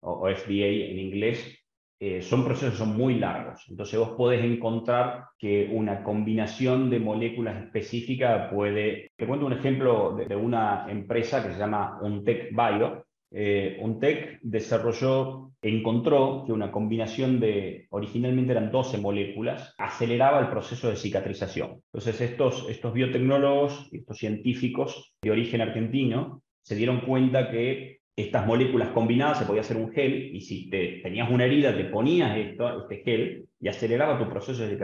o, 0.00 0.28
FDA 0.28 0.90
en 0.90 0.98
inglés, 0.98 1.58
eh, 1.98 2.20
son 2.20 2.44
procesos 2.44 2.78
son 2.78 2.96
muy 2.96 3.18
largos. 3.18 3.64
Entonces 3.68 3.98
vos 3.98 4.10
podés 4.10 4.44
encontrar 4.44 5.24
que 5.38 5.70
una 5.72 6.02
combinación 6.02 6.90
de 6.90 7.00
moléculas 7.00 7.62
específicas 7.64 8.52
puede... 8.52 9.10
Te 9.16 9.26
cuento 9.26 9.46
un 9.46 9.54
ejemplo 9.54 10.14
de, 10.14 10.36
una 10.36 10.86
empresa 10.90 11.42
que 11.42 11.52
se 11.52 11.58
llama 11.58 11.98
Untech 12.02 12.50
Bio, 12.50 13.05
eh, 13.30 13.78
Untech 13.80 14.38
desarrolló, 14.42 15.52
encontró 15.62 16.44
que 16.46 16.52
una 16.52 16.70
combinación 16.70 17.40
de, 17.40 17.86
originalmente 17.90 18.52
eran 18.52 18.70
12 18.70 18.98
moléculas, 18.98 19.74
aceleraba 19.78 20.40
el 20.40 20.48
proceso 20.48 20.88
de 20.88 20.96
cicatrización. 20.96 21.82
Entonces 21.92 22.20
estos, 22.20 22.66
estos 22.68 22.92
biotecnólogos, 22.92 23.88
estos 23.92 24.16
científicos 24.18 25.14
de 25.22 25.30
origen 25.30 25.60
argentino, 25.60 26.42
se 26.62 26.76
dieron 26.76 27.00
cuenta 27.00 27.50
que 27.50 28.00
estas 28.16 28.46
moléculas 28.46 28.88
combinadas 28.90 29.38
se 29.38 29.44
podía 29.44 29.60
hacer 29.60 29.76
un 29.76 29.92
gel 29.92 30.34
y 30.34 30.40
si 30.40 30.70
te, 30.70 31.00
tenías 31.02 31.30
una 31.30 31.44
herida 31.44 31.76
te 31.76 31.84
ponías 31.84 32.36
esto, 32.36 32.82
este 32.82 33.02
gel 33.04 33.46
y 33.60 33.68
aceleraba 33.68 34.18
tu 34.18 34.28
proceso 34.30 34.66
de 34.66 34.78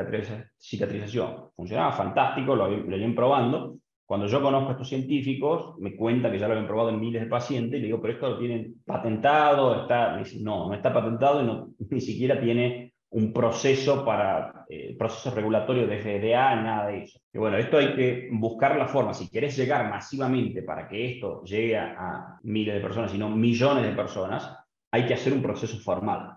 cicatrización. 0.59 1.51
Funcionaba 1.57 1.93
fantástico, 1.93 2.55
lo, 2.55 2.69
lo 2.69 2.97
iban 2.97 3.15
probando 3.15 3.79
Cuando 4.13 4.27
yo 4.27 4.43
conozco 4.43 4.69
a 4.69 4.73
estos 4.73 4.91
científicos, 4.91 5.75
me 5.79 5.97
cuenta 5.97 6.31
que 6.31 6.39
ya 6.39 6.47
lo 6.47 6.53
habían 6.53 6.67
probado 6.67 6.91
en 6.91 7.01
miles 7.01 7.23
de 7.23 7.29
pacientes, 7.29 7.79
y 7.79 7.81
le 7.81 7.87
digo, 7.87 7.99
pero 7.99 8.13
esto 8.13 8.29
lo 8.29 8.39
tienen 8.39 8.75
patentado, 8.85 9.81
está, 9.81 10.23
no, 10.43 10.69
no 10.69 10.75
está 10.75 10.93
patentado 10.93 11.75
y 11.79 11.85
ni 11.95 12.01
siquiera 12.03 12.39
tiene 12.39 12.93
un 13.09 13.33
proceso 13.33 14.05
para 14.05 14.67
eh, 14.69 14.95
proceso 14.99 15.35
regulatorio 15.35 15.87
de 15.87 15.99
FDA, 15.99 16.57
nada 16.57 16.89
de 16.89 17.05
eso. 17.05 17.21
Y 17.33 17.39
bueno, 17.39 17.57
esto 17.57 17.79
hay 17.79 17.95
que 17.95 18.29
buscar 18.33 18.77
la 18.77 18.87
forma, 18.87 19.15
si 19.15 19.31
querés 19.31 19.57
llegar 19.57 19.89
masivamente 19.89 20.63
para 20.63 20.87
que 20.87 21.15
esto 21.15 21.43
llegue 21.45 21.79
a, 21.79 22.39
miles 22.43 22.75
de 22.75 22.81
personas, 22.83 23.13
sino 23.13 23.31
millones 23.31 23.83
de 23.83 23.93
personas, 23.93 24.55
hay 24.91 25.07
que 25.07 25.15
hacer 25.15 25.33
un 25.33 25.41
proceso 25.41 25.79
formal. 25.79 26.37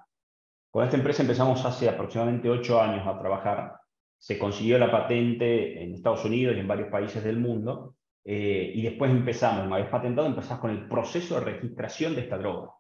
Con 0.71 0.85
esta 0.85 0.95
empresa 0.95 1.23
empezamos 1.23 1.65
hace 1.65 1.89
aproximadamente 1.89 2.49
ocho 2.49 2.81
años 2.81 3.05
a 3.05 3.19
trabajar. 3.19 3.73
Se 4.17 4.37
consiguió 4.39 4.77
la 4.77 4.91
patente 4.91 5.83
en 5.83 5.93
Estados 5.93 6.25
Unidos 6.25 6.55
y 6.55 6.59
en 6.59 6.67
varios 6.67 6.89
países 6.89 7.23
del 7.23 7.37
mundo. 7.37 7.95
Eh, 8.23 8.71
y 8.73 8.81
después 8.81 9.11
empezamos, 9.11 9.67
una 9.67 9.77
vez 9.77 9.87
patentado, 9.87 10.27
empezamos 10.27 10.61
con 10.61 10.71
el 10.71 10.87
proceso 10.87 11.35
de 11.35 11.45
registración 11.45 12.15
de 12.15 12.21
esta 12.21 12.37
droga. 12.37 12.71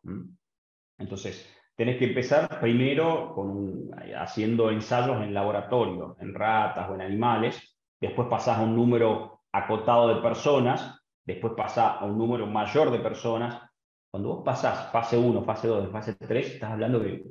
Entonces, 0.97 1.47
tenés 1.75 1.97
que 1.97 2.05
empezar 2.05 2.59
primero 2.59 3.33
con, 3.35 3.91
haciendo 4.17 4.71
ensayos 4.71 5.21
en 5.21 5.33
laboratorio, 5.33 6.17
en 6.19 6.33
ratas 6.33 6.89
o 6.89 6.95
en 6.95 7.01
animales, 7.01 7.77
después 7.99 8.27
pasás 8.27 8.57
a 8.57 8.63
un 8.63 8.75
número 8.75 9.41
acotado 9.51 10.07
de 10.07 10.21
personas, 10.21 10.99
después 11.23 11.53
pasás 11.55 12.01
a 12.01 12.05
un 12.05 12.17
número 12.17 12.47
mayor 12.47 12.91
de 12.91 12.99
personas. 12.99 13.61
Cuando 14.09 14.35
vos 14.35 14.45
pasás 14.45 14.91
fase 14.91 15.17
1, 15.17 15.43
fase 15.43 15.67
2, 15.67 15.91
fase 15.91 16.15
3, 16.15 16.53
estás 16.53 16.71
hablando 16.71 16.99
de 16.99 17.23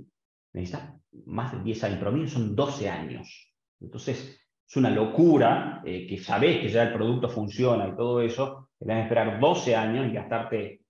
necesitas 0.52 0.94
más 1.26 1.52
de 1.52 1.62
10 1.62 1.84
años, 1.84 1.98
pero 1.98 2.10
a 2.10 2.14
mí 2.14 2.28
son 2.28 2.54
12 2.54 2.88
años. 2.88 3.53
Entonces, 3.80 4.40
es 4.66 4.76
una 4.76 4.90
locura 4.90 5.82
eh, 5.84 6.06
que 6.06 6.18
sabés 6.18 6.60
que 6.60 6.68
ya 6.68 6.84
el 6.84 6.92
producto 6.92 7.28
funciona 7.28 7.88
y 7.88 7.96
todo 7.96 8.20
eso, 8.22 8.70
que 8.78 8.86
que 8.86 9.00
esperar 9.00 9.40
12 9.40 9.76
años 9.76 10.08
y 10.08 10.14
gastarte 10.14 10.84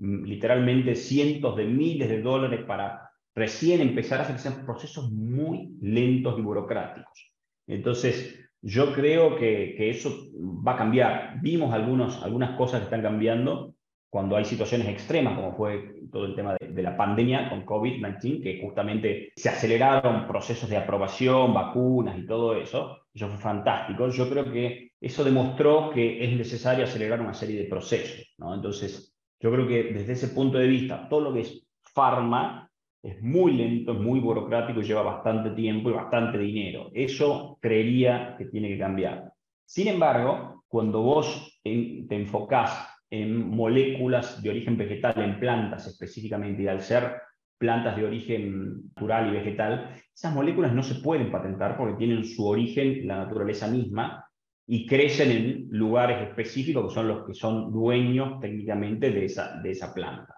Mm, 0.00 0.24
literalmente 0.24 0.94
cientos 0.94 1.56
de 1.56 1.66
miles 1.66 2.08
de 2.08 2.22
dólares 2.22 2.64
para 2.66 3.10
recién 3.34 3.82
empezar 3.82 4.20
a 4.20 4.22
hacer 4.22 4.64
procesos 4.64 5.12
muy 5.12 5.76
lentos 5.82 6.38
y 6.38 6.42
burocráticos. 6.42 7.32
Entonces, 7.66 8.40
yo 8.62 8.94
creo 8.94 9.36
que, 9.36 9.74
que 9.76 9.90
eso 9.90 10.10
va 10.34 10.72
a 10.72 10.76
cambiar. 10.78 11.40
Vimos 11.42 11.74
algunos, 11.74 12.22
algunas 12.22 12.56
cosas 12.56 12.80
que 12.80 12.84
están 12.84 13.02
cambiando 13.02 13.74
cuando 14.10 14.36
hay 14.36 14.44
situaciones 14.44 14.88
extremas, 14.88 15.36
como 15.36 15.54
fue 15.54 15.94
todo 16.10 16.26
el 16.26 16.34
tema 16.34 16.56
de, 16.58 16.68
de 16.68 16.82
la 16.82 16.96
pandemia 16.96 17.48
con 17.48 17.64
COVID-19, 17.64 18.42
que 18.42 18.60
justamente 18.60 19.32
se 19.36 19.48
aceleraron 19.48 20.26
procesos 20.26 20.68
de 20.68 20.76
aprobación, 20.76 21.54
vacunas 21.54 22.18
y 22.18 22.26
todo 22.26 22.56
eso. 22.56 22.98
Eso 23.14 23.28
fue 23.28 23.38
fantástico. 23.38 24.08
Yo 24.08 24.28
creo 24.28 24.50
que 24.52 24.90
eso 25.00 25.22
demostró 25.22 25.90
que 25.90 26.24
es 26.24 26.36
necesario 26.36 26.84
acelerar 26.84 27.20
una 27.20 27.34
serie 27.34 27.56
de 27.56 27.68
procesos. 27.68 28.34
¿no? 28.38 28.54
Entonces, 28.54 29.14
yo 29.38 29.50
creo 29.52 29.66
que 29.66 29.84
desde 29.92 30.12
ese 30.12 30.28
punto 30.28 30.58
de 30.58 30.66
vista, 30.66 31.08
todo 31.08 31.20
lo 31.20 31.32
que 31.32 31.40
es 31.40 31.66
farma 31.80 32.68
es 33.02 33.22
muy 33.22 33.52
lento, 33.52 33.92
es 33.92 33.98
muy 33.98 34.20
burocrático 34.20 34.82
lleva 34.82 35.02
bastante 35.02 35.50
tiempo 35.50 35.88
y 35.88 35.94
bastante 35.94 36.36
dinero. 36.36 36.90
Eso 36.92 37.58
creería 37.60 38.34
que 38.36 38.46
tiene 38.46 38.68
que 38.68 38.78
cambiar. 38.78 39.32
Sin 39.64 39.88
embargo, 39.88 40.64
cuando 40.68 41.00
vos 41.00 41.60
te 41.62 42.14
enfocás 42.14 42.88
en 43.10 43.50
moléculas 43.50 44.42
de 44.42 44.50
origen 44.50 44.76
vegetal, 44.76 45.14
en 45.16 45.40
plantas 45.40 45.86
específicamente, 45.86 46.62
y 46.62 46.68
al 46.68 46.80
ser 46.80 47.20
plantas 47.58 47.96
de 47.96 48.06
origen 48.06 48.84
natural 48.94 49.28
y 49.28 49.32
vegetal, 49.32 49.94
esas 50.14 50.34
moléculas 50.34 50.72
no 50.72 50.82
se 50.82 51.02
pueden 51.02 51.30
patentar 51.30 51.76
porque 51.76 51.98
tienen 51.98 52.24
su 52.24 52.46
origen 52.46 53.06
la 53.06 53.16
naturaleza 53.16 53.68
misma 53.68 54.24
y 54.66 54.86
crecen 54.86 55.30
en 55.30 55.68
lugares 55.70 56.28
específicos 56.28 56.88
que 56.88 56.94
son 56.94 57.08
los 57.08 57.26
que 57.26 57.34
son 57.34 57.72
dueños 57.72 58.40
técnicamente 58.40 59.10
de 59.10 59.24
esa, 59.24 59.60
de 59.60 59.72
esa 59.72 59.92
planta, 59.92 60.36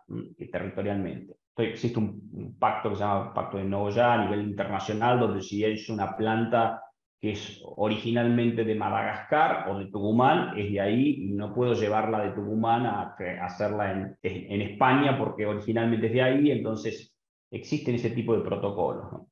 territorialmente. 0.51 1.37
Entonces, 1.51 1.75
existe 1.75 1.99
un, 1.99 2.57
pacto 2.59 2.91
que 2.91 2.97
se 2.97 3.03
llama 3.03 3.35
Pacto 3.35 3.59
de 3.59 3.65
Nogoyá 3.65 4.15
a 4.15 4.25
nivel 4.25 4.49
internacional, 4.49 5.21
donde 5.21 5.43
si 5.43 5.65
es 5.65 5.89
una 5.91 6.17
planta 6.17 6.81
que 7.23 7.31
es 7.31 7.63
originalmente 7.77 8.65
de 8.65 8.75
Madagascar 8.75 9.71
o 9.71 9.79
de 9.79 9.87
Tucumán, 9.87 10.59
es 10.59 10.73
de 10.73 10.81
ahí 10.81 11.29
y 11.29 11.33
no 11.35 11.55
puedo 11.55 11.73
llevarla 11.75 12.21
de 12.21 12.33
Tucumán 12.33 12.85
a, 12.85 13.15
hacerla 13.43 13.93
en, 13.93 14.19
en, 14.25 14.61
España 14.61 15.17
porque 15.17 15.47
originalmente 15.47 16.09
es 16.09 16.13
de 16.15 16.23
ahí, 16.23 16.51
entonces 16.51 17.15
existen 17.53 17.95
ese 17.95 18.11
tipo 18.11 18.37
de 18.37 18.43
protocolos. 18.43 19.23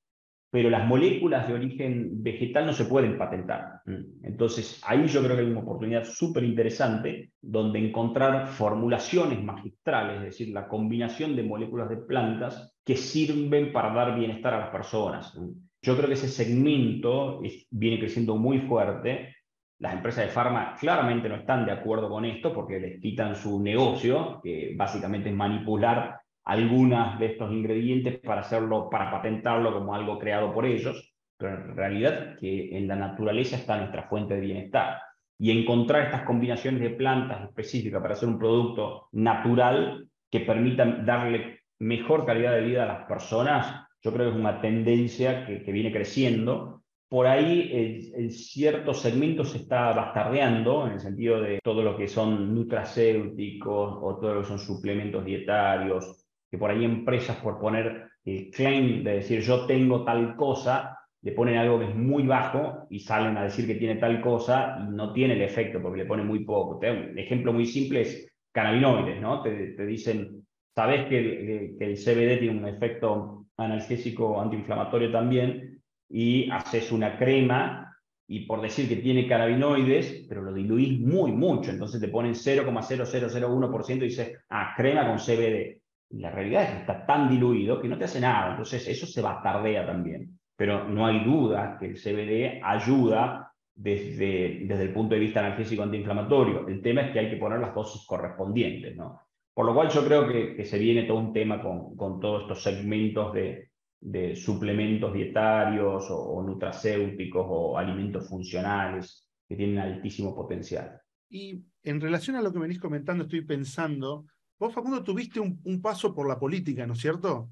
pero 0.53 0.71
las 0.71 0.87
moléculas 0.87 1.49
de 1.49 1.55
origen 1.55 2.23
vegetal 2.23 2.67
no 2.67 2.73
se 2.73 2.85
pueden 2.85 3.19
patentar. 3.19 3.81
Entonces, 4.23 4.81
ahí 4.87 5.07
yo 5.09 5.23
creo 5.25 5.35
que 5.35 5.43
hay 5.43 5.51
una 5.51 5.61
oportunidad 5.61 6.05
súper 6.05 6.45
interesante 6.45 7.33
donde 7.41 7.81
encontrar 7.81 8.47
formulaciones 8.47 9.43
magistrales, 9.43 10.19
es 10.19 10.25
decir, 10.25 10.55
la 10.55 10.69
combinación 10.69 11.35
de 11.35 11.43
moléculas 11.43 11.89
de 11.89 11.97
plantas 11.97 12.73
que 12.85 12.97
sirven 12.97 13.73
para 13.73 13.93
dar 13.93 14.17
bienestar 14.17 14.55
a 14.55 14.61
las 14.61 14.71
personas. 14.71 15.37
Yo 15.83 15.97
creo 15.97 16.09
que 16.09 16.15
ese 16.15 16.29
segmento 16.29 17.41
viene 17.71 17.99
creciendo 17.99 18.37
muy 18.37 18.61
fuerte. 18.61 19.37
Las 19.79 19.95
empresas 19.95 20.27
de 20.27 20.31
farma 20.31 20.75
claramente 20.79 21.29
no 21.29 21.37
están 21.37 21.65
de 21.65 21.73
acuerdo 21.73 22.11
con 22.11 22.27
esto 22.27 22.53
porque 22.53 22.79
les 22.79 23.01
quitan 23.01 23.35
su 23.35 23.63
negocio, 23.63 24.41
que 24.43 24.75
básicamente 24.77 25.31
es 25.31 25.35
manipular 25.35 26.21
algunas 26.45 27.19
de 27.19 27.27
estos 27.27 27.51
ingredientes 27.51 28.19
para 28.21 28.43
hacerlo, 28.43 28.91
para 28.91 29.11
patentarlo 29.11 29.73
como 29.73 29.95
algo 29.95 30.19
creado 30.19 30.53
por 30.53 30.67
ellos, 30.67 31.15
pero 31.39 31.55
en 31.55 31.77
realidad 31.77 32.37
que 32.39 32.77
en 32.77 32.87
la 32.87 32.97
naturaleza 32.97 33.57
está 33.57 33.79
nuestra 33.79 34.09
fuente 34.09 34.35
de 34.35 34.41
bienestar. 34.41 35.01
Y 35.39 35.59
encontrar 35.59 36.03
estas 36.03 36.23
combinaciones 36.23 36.83
de 36.83 36.91
plantas 36.91 37.43
específicas 37.45 38.03
para 38.03 38.13
hacer 38.13 38.29
un 38.29 38.39
producto 38.39 39.09
natural 39.13 40.07
que 40.31 40.41
permita 40.41 40.85
darle 40.85 41.61
mejor 41.79 42.27
calidad 42.27 42.53
de 42.53 42.61
vida 42.61 42.83
a 42.83 42.87
las 42.87 43.07
personas, 43.07 43.87
yo 44.03 44.13
creo 44.13 44.27
que 44.27 44.37
es 44.37 44.41
una 44.41 44.61
tendencia 44.61 45.47
que, 45.47 45.73
viene 45.73 45.93
creciendo. 45.93 46.83
Por 47.09 47.27
ahí 47.27 47.71
en 48.15 48.31
ciertos 48.31 49.01
segmentos 49.01 49.51
se 49.51 49.59
está 49.59 49.93
bastardeando, 49.93 50.87
en 50.87 50.93
el 50.93 51.01
sentido 51.01 51.41
de 51.41 51.59
todo 51.63 51.83
lo 51.83 51.97
que 51.97 52.07
son 52.07 52.55
nutracéuticos 52.55 53.99
o 54.01 54.19
todo 54.21 54.35
lo 54.35 54.41
que 54.43 54.47
son 54.47 54.59
suplementos 54.61 55.25
dietarios 55.25 56.25
que 56.51 56.59
por 56.59 56.71
ahí 56.71 56.85
empresas 56.85 57.37
por 57.37 57.59
poner 57.61 58.09
el 58.25 58.51
claim 58.51 59.05
de 59.05 59.15
decir 59.15 59.41
yo 59.41 59.67
tengo 59.67 60.05
tal 60.05 60.35
cosa, 60.37 60.99
le 61.23 61.33
ponen 61.33 61.57
algo 61.57 61.79
que 61.79 61.87
es 61.87 61.95
muy 61.95 62.27
bajo 62.27 62.87
y 62.91 62.99
salen 62.99 63.37
a 63.37 63.45
decir 63.45 63.67
que 63.67 63.77
tiene 63.77 63.97
tal 63.97 64.21
cosa 64.21 64.79
y 64.81 64.91
no 64.91 65.13
tiene 65.13 65.35
el 65.35 65.43
efecto 65.43 65.81
porque 65.81 65.99
le 65.99 66.07
ponen 66.07 66.27
muy 66.27 66.45
poco. 66.45 66.79
Un 66.79 67.19
ejemplo 67.19 67.53
muy 67.53 67.67
simple 67.67 68.01
es 68.03 68.33
cannabinoides, 68.53 69.21
¿no? 69.21 69.43
Te, 69.43 69.75
te 69.75 69.87
dicen, 69.87 70.47
sabes 70.75 71.07
que 71.09 71.77
el 71.79 71.97
CBD 71.97 72.39
tiene 72.41 72.59
un 72.59 72.67
efecto 72.67 73.40
analgésico 73.61 74.41
antiinflamatorio 74.41 75.11
también 75.13 75.83
y 76.09 76.51
haces 76.51 76.93
una 76.93 77.17
crema 77.17 77.97
y 78.27 78.47
por 78.47 78.61
decir 78.61 78.89
que 78.89 78.97
tiene 78.97 79.27
cannabinoides, 79.27 80.27
pero 80.29 80.43
lo 80.43 80.53
diluís 80.53 81.01
muy 81.01 81.33
mucho, 81.33 81.71
entonces 81.71 82.01
te 82.01 82.09
ponen 82.09 82.35
0,0001% 82.35 83.97
y 83.97 84.01
dices, 84.01 84.39
ah, 84.49 84.73
crema 84.77 85.07
con 85.07 85.19
CBD 85.19 85.81
la 86.11 86.31
realidad 86.31 86.65
es 86.65 86.71
que 86.71 86.79
está 86.79 87.07
tan 87.07 87.29
diluido 87.29 87.81
que 87.81 87.89
no 87.89 87.97
te 87.97 88.05
hace 88.05 88.21
nada, 88.21 88.51
entonces 88.51 88.87
eso 88.89 89.07
se 89.07 89.23
bastardea 89.23 89.87
también. 89.87 90.39
Pero 90.57 90.89
no 90.89 91.07
hay 91.07 91.25
duda 91.25 91.77
que 91.79 91.87
el 91.87 91.97
CBD 91.97 92.61
ayuda 92.63 93.53
desde, 93.75 94.61
desde 94.65 94.83
el 94.83 94.93
punto 94.93 95.15
de 95.15 95.21
vista 95.21 95.41
analgésico 95.41 95.83
antiinflamatorio. 95.83 96.69
El 96.69 96.83
tema 96.83 97.03
es 97.03 97.13
que 97.13 97.21
hay 97.21 97.31
que 97.31 97.37
poner 97.37 97.61
las 97.61 97.75
dosis 97.75 98.05
correspondientes, 98.07 98.97
¿no? 98.97 99.21
Por 99.61 99.67
lo 99.67 99.75
cual 99.75 99.91
yo 99.91 100.03
creo 100.07 100.27
que, 100.27 100.57
que 100.57 100.65
se 100.65 100.79
viene 100.79 101.03
todo 101.03 101.19
un 101.19 101.35
tema 101.35 101.61
con, 101.61 101.95
con 101.95 102.19
todos 102.19 102.45
estos 102.45 102.63
segmentos 102.63 103.35
de, 103.35 103.69
de 104.01 104.35
suplementos 104.35 105.13
dietarios 105.13 106.11
o, 106.11 106.17
o, 106.17 106.43
nutracéuticos 106.43 107.45
o 107.47 107.77
alimentos 107.77 108.27
funcionales 108.27 109.29
que 109.47 109.57
tienen 109.57 109.79
altísimo 109.79 110.35
potencial. 110.35 110.99
Y 111.29 111.61
en 111.83 112.01
relación 112.01 112.37
a 112.37 112.41
lo 112.41 112.51
que 112.51 112.59
venís 112.59 112.79
comentando, 112.79 113.25
estoy 113.25 113.43
pensando 113.43 114.25
Vos, 114.59 114.73
Facundo, 114.73 115.05
tuviste 115.05 115.41
un, 115.41 115.83
paso 115.83 116.15
por 116.15 116.27
la 116.27 116.39
política, 116.39 116.87
¿no 116.87 116.95
es 116.95 117.01
cierto? 117.01 117.51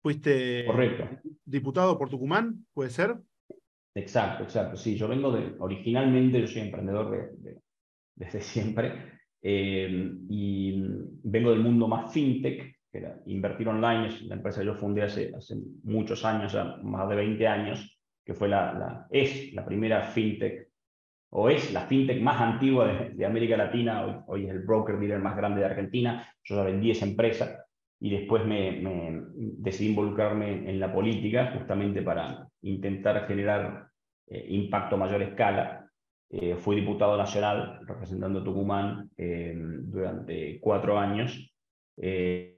Fuiste 0.00 0.64
diputado 1.44 1.98
por 1.98 2.08
Tucumán, 2.08 2.66
¿puede 2.72 2.90
ser? 2.90 3.16
Exacto, 3.96 4.44
exacto. 4.44 4.76
Sí, 4.76 4.96
yo 4.96 5.08
vengo 5.08 5.32
de, 5.32 5.56
originalmente, 5.58 6.40
yo 6.40 6.46
soy 6.46 6.62
emprendedor 6.62 7.36
desde 8.14 8.40
siempre, 8.40 9.18
eh, 9.42 10.12
y 10.28 10.82
vengo 11.24 11.50
del 11.50 11.60
mundo 11.60 11.88
más 11.88 12.12
fintech, 12.12 12.76
que 12.90 12.98
era 12.98 13.18
Invertir 13.26 13.68
Online, 13.68 14.08
es 14.08 14.22
la 14.22 14.36
empresa 14.36 14.60
que 14.60 14.66
yo 14.66 14.74
fundé 14.74 15.02
hace, 15.02 15.32
hace 15.36 15.56
muchos 15.82 16.24
años, 16.24 16.56
más 16.82 17.08
de 17.08 17.16
20 17.16 17.46
años, 17.48 17.98
que 18.24 18.34
fue 18.34 18.48
la, 18.48 18.72
la, 18.74 19.06
es 19.10 19.52
la 19.52 19.64
primera 19.64 20.02
fintech 20.02 20.72
o 21.34 21.48
es 21.48 21.72
la 21.72 21.86
fintech 21.86 22.20
más 22.20 22.40
antigua 22.40 23.08
de, 23.14 23.24
América 23.24 23.56
Latina, 23.56 24.22
hoy, 24.26 24.44
es 24.44 24.50
el 24.50 24.60
broker 24.60 24.98
dealer 24.98 25.18
más 25.18 25.34
grande 25.34 25.60
de 25.60 25.66
Argentina, 25.66 26.28
yo 26.44 26.56
ya 26.56 26.62
vendí 26.62 26.90
esa 26.90 27.06
empresa 27.06 27.64
y 27.98 28.10
después 28.10 28.44
me, 28.44 29.22
decidí 29.34 29.90
involucrarme 29.90 30.68
en 30.68 30.78
la 30.78 30.92
política 30.92 31.52
justamente 31.56 32.02
para 32.02 32.46
intentar 32.60 33.26
generar 33.26 33.88
eh, 34.26 34.44
impacto 34.50 34.96
a 34.96 34.98
mayor 34.98 35.22
escala. 35.22 35.81
Eh, 36.34 36.56
fui 36.56 36.76
diputado 36.76 37.14
nacional 37.18 37.80
representando 37.86 38.42
Tucumán 38.42 39.10
eh, 39.18 39.54
durante 39.54 40.58
cuatro 40.60 40.98
años. 40.98 41.52
Eh, 41.98 42.48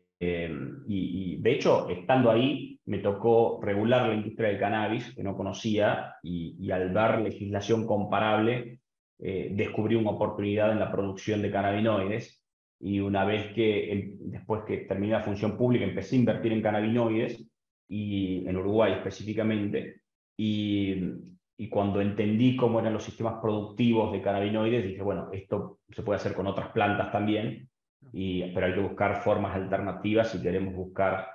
y, 0.86 1.36
de 1.42 1.52
hecho, 1.52 1.90
estando 1.90 2.30
ahí, 2.30 2.78
me 2.86 2.98
tocó 2.98 3.60
regular 3.60 4.08
la 4.08 4.14
industria 4.14 4.48
del 4.50 4.60
cannabis, 4.60 5.12
que 5.14 5.24
no 5.24 5.36
conocía, 5.36 6.14
y, 6.22 6.56
y 6.58 6.70
al 6.70 6.94
ver 6.94 7.20
legislación 7.20 7.84
comparable, 7.84 8.78
descubrí 9.18 9.96
una 9.96 10.12
oportunidad 10.12 10.72
en 10.72 10.78
la 10.78 10.90
producción 10.90 11.42
de 11.42 11.50
cannabinoides. 11.50 12.42
Y 12.80 13.00
una 13.00 13.24
vez 13.26 13.52
que, 13.52 14.14
después 14.20 14.62
que 14.66 14.78
terminé 14.78 15.12
la 15.12 15.22
función 15.22 15.58
pública, 15.58 15.84
empecé 15.84 16.16
a 16.16 16.20
invertir 16.20 16.52
en 16.52 16.62
cannabinoides, 16.62 17.46
y 17.88 18.48
en 18.48 18.56
Uruguay 18.56 18.92
específicamente, 18.92 20.00
y, 20.38 21.33
y 21.56 21.68
cuando 21.68 22.00
entendí 22.00 22.56
cómo 22.56 22.80
eran 22.80 22.92
los 22.92 23.04
sistemas 23.04 23.34
productivos 23.40 24.12
de 24.12 24.20
cannabinoides, 24.20 24.84
dije, 24.84 25.02
bueno, 25.02 25.28
esto 25.32 25.78
se 25.90 26.02
puede 26.02 26.18
hacer 26.18 26.34
con 26.34 26.46
otras 26.46 26.70
plantas 26.70 27.12
también, 27.12 27.68
y, 28.12 28.52
pero 28.52 28.66
hay 28.66 28.74
que 28.74 28.80
buscar 28.80 29.22
formas 29.22 29.54
alternativas 29.54 30.30
si 30.30 30.42
queremos 30.42 30.74
buscar 30.74 31.28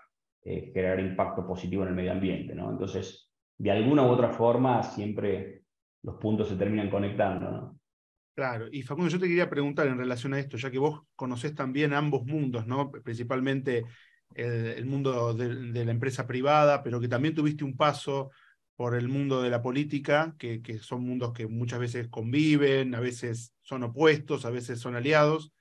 eh, 0.43 0.71
generar 0.73 0.99
impacto 0.99 1.45
positivo 1.45 1.83
en 1.83 1.89
el 1.89 1.95
medio 1.95 2.11
ambiente. 2.11 2.53
¿no? 2.53 2.69
Entonces, 2.69 3.29
de 3.57 3.71
alguna 3.71 4.03
u 4.03 4.09
otra 4.09 4.29
forma, 4.29 4.83
siempre 4.83 5.63
los 6.03 6.15
puntos 6.15 6.49
se 6.49 6.55
terminan 6.55 6.89
conectando. 6.89 7.75
Claro, 8.35 8.67
y 8.71 8.83
Facundo, 8.83 9.09
yo 9.09 9.19
te 9.19 9.27
quería 9.27 9.49
preguntar 9.49 9.87
en 9.87 9.97
relación 9.97 10.33
a 10.33 10.39
esto, 10.39 10.55
ya 10.55 10.71
que 10.71 10.79
vos 10.79 11.01
conocés 11.15 11.53
también 11.55 11.93
ambos 11.93 12.25
mundos, 12.25 12.65
¿no? 12.67 12.89
principalmente 12.89 13.83
el, 14.33 14.85
mundo 14.85 15.33
de, 15.33 15.83
la 15.83 15.91
empresa 15.91 16.25
privada, 16.25 16.81
pero 16.83 16.99
que 16.99 17.07
también 17.07 17.35
tuviste 17.35 17.63
un 17.63 17.75
paso 17.75 18.31
por 18.79 18.95
el 18.95 19.09
mundo 19.09 19.41
de 19.41 19.49
la 19.49 19.61
política, 19.61 20.37
que, 20.39 20.61
que, 20.61 20.79
son 20.79 21.03
mundos 21.03 21.33
que 21.33 21.47
muchas 21.47 21.79
veces 21.79 22.07
conviven, 22.07 22.95
a 22.95 23.01
veces 23.01 23.53
son 23.61 23.83
opuestos, 23.83 24.45
a 24.45 24.51
veces 24.51 24.79
son 24.79 24.95
aliados. 24.95 25.51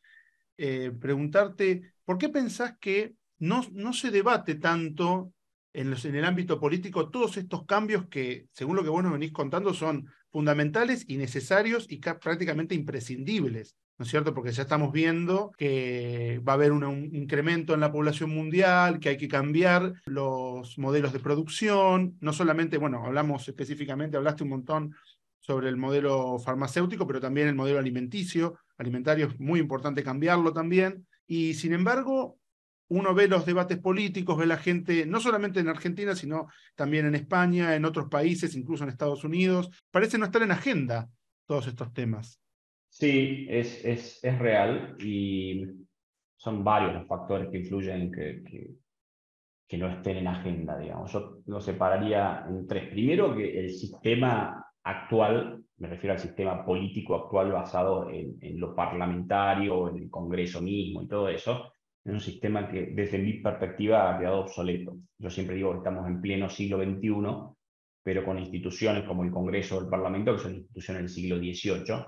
Eh, 0.57 0.93
preguntarte, 1.01 1.95
¿por 2.05 2.17
qué 2.17 2.29
pensás 2.29 2.79
que 2.79 3.17
no, 3.41 3.67
no 3.73 3.93
se 3.93 4.13
debate 4.13 4.55
tanto 4.55 5.33
en, 5.73 5.91
los, 5.91 6.05
en, 6.05 6.15
el 6.15 6.25
ámbito 6.25 6.61
político 6.61 7.11
todos 7.11 7.37
estos 7.39 7.67
cambios 7.67 8.07
que, 8.07 8.47
según 8.53 8.77
lo 8.77 8.85
que 8.85 8.89
vos 8.89 9.03
nos 9.03 9.15
venís 9.15 9.33
contando, 9.33 9.75
son 9.75 10.07
fundamentales 10.31 11.05
y 11.09 11.17
necesarios 11.17 11.87
y 11.89 11.99
prácticamente 11.99 12.77
imprescindibles 12.77 13.75
¿no 13.99 14.05
es 14.05 14.11
cierto? 14.11 14.33
Porque 14.33 14.53
ya 14.53 14.63
estamos 14.63 14.93
viendo 14.93 15.53
que 15.59 16.41
va 16.47 16.53
a 16.53 16.55
haber 16.55 16.71
un, 16.71 17.11
incremento 17.13 17.75
en 17.75 17.81
la 17.81 17.91
población 17.91 18.31
mundial, 18.31 19.01
que 19.01 19.11
hay 19.11 19.17
que 19.17 19.27
cambiar 19.27 19.93
los 20.07 20.79
modelos 20.79 21.13
de 21.13 21.19
producción, 21.19 22.17
no 22.21 22.33
solamente, 22.33 22.79
bueno, 22.79 23.05
hablamos 23.05 23.49
específicamente, 23.49 24.17
hablaste 24.17 24.45
un 24.45 24.51
montón 24.51 24.95
sobre 25.41 25.69
el 25.69 25.77
modelo 25.77 26.39
farmacéutico, 26.39 27.07
pero 27.07 27.21
también 27.21 27.49
el 27.49 27.57
modelo 27.57 27.81
alimenticio, 27.81 28.59
alimentario 28.77 29.27
es 29.27 29.41
muy 29.41 29.59
importante 29.59 30.05
cambiarlo 30.05 30.53
también, 30.53 31.07
y 31.27 31.55
sin 31.55 31.73
embargo, 31.73 32.39
uno 32.87 33.15
ve 33.15 33.27
los 33.27 33.45
debates 33.45 33.79
políticos, 33.79 34.39
ve 34.39 34.47
la 34.47 34.59
gente, 34.59 35.07
no 35.07 35.21
solamente 35.21 35.59
en 35.59 35.69
Argentina, 35.69 36.15
sino 36.15 36.49
también 36.77 37.07
en 37.07 37.17
España, 37.17 37.75
en 37.75 37.85
otros 37.85 38.09
países, 38.09 38.55
incluso 38.55 38.85
en 38.85 38.91
Estados 38.91 39.25
Unidos, 39.25 39.71
parece 39.91 40.19
no 40.19 40.27
estar 40.27 40.43
en 40.43 40.53
agenda 40.53 41.11
todos 41.47 41.67
estos 41.67 41.93
temas. 41.93 42.41
Sí, 42.89 43.47
es, 43.49 43.85
es, 43.85 44.25
es 44.25 44.39
real 44.39 44.97
y 44.99 45.65
son 46.37 46.65
varios 46.65 46.95
los 46.95 47.07
factores 47.07 47.49
que 47.51 47.59
influyen 47.59 48.03
en 48.03 48.13
que, 48.13 48.77
que, 49.67 49.79
no 49.79 49.89
estén 49.89 50.17
en 50.19 50.29
agenda, 50.29 50.79
digamos. 50.79 51.13
Yo 51.13 51.39
lo 51.47 51.61
separaría 51.61 52.47
en 52.49 52.67
tres. 52.67 52.89
Primero, 52.91 53.37
que 53.37 53.61
el 53.61 53.71
sistema 53.71 54.65
actual, 54.83 55.63
me 55.77 55.89
refiero 55.89 56.15
al 56.15 56.21
sistema 56.21 56.65
político 56.65 57.15
actual 57.15 57.53
basado 57.53 58.09
en, 58.11 58.39
en 58.41 58.59
lo 58.59 58.75
parlamentario, 58.75 59.91
en 59.91 59.99
el 59.99 60.11
Congreso 60.11 60.61
mismo 60.63 61.03
y 61.03 61.09
todo 61.09 61.29
eso, 61.29 61.73
es 62.05 62.13
un 62.13 62.21
sistema 62.21 62.69
que 62.69 62.87
desde 62.87 63.19
mi 63.19 63.35
perspectiva 63.35 64.15
ha 64.15 64.19
quedado 64.19 64.41
obsoleto. 64.41 64.97
Yo 65.19 65.29
siempre 65.29 65.57
digo 65.57 65.73
que 65.73 65.79
estamos 65.79 66.07
en 66.07 66.21
pleno 66.21 66.49
siglo 66.49 66.79
XXI, 66.79 67.55
pero 68.03 68.25
con 68.25 68.39
instituciones 68.39 69.05
como 69.05 69.25
el 69.25 69.31
Congreso 69.31 69.77
o 69.77 69.81
el 69.83 69.89
Parlamento, 69.89 70.33
que 70.35 70.43
son 70.43 70.55
instituciones 70.55 71.03
del 71.03 71.11
siglo 71.11 71.37
XVIII, 71.37 72.07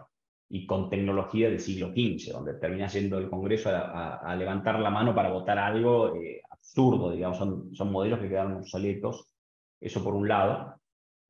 y 0.52 0.66
con 0.66 0.90
tecnología 0.90 1.48
del 1.48 1.60
siglo 1.60 1.90
XV, 1.90 2.32
donde 2.32 2.54
termina 2.54 2.88
siendo 2.88 3.18
el 3.18 3.30
Congreso 3.30 3.70
a, 3.72 4.34
levantar 4.36 4.80
la 4.80 4.90
mano 4.90 5.14
para 5.14 5.30
votar 5.30 5.58
algo 5.58 6.16
eh, 6.16 6.42
absurdo, 6.50 7.12
digamos, 7.12 7.38
son, 7.38 7.74
son 7.74 7.92
modelos 7.92 8.18
que 8.18 8.28
quedaron 8.28 8.54
obsoletos, 8.54 9.32
eso 9.80 10.02
por 10.02 10.14
un 10.14 10.26
lado. 10.26 10.74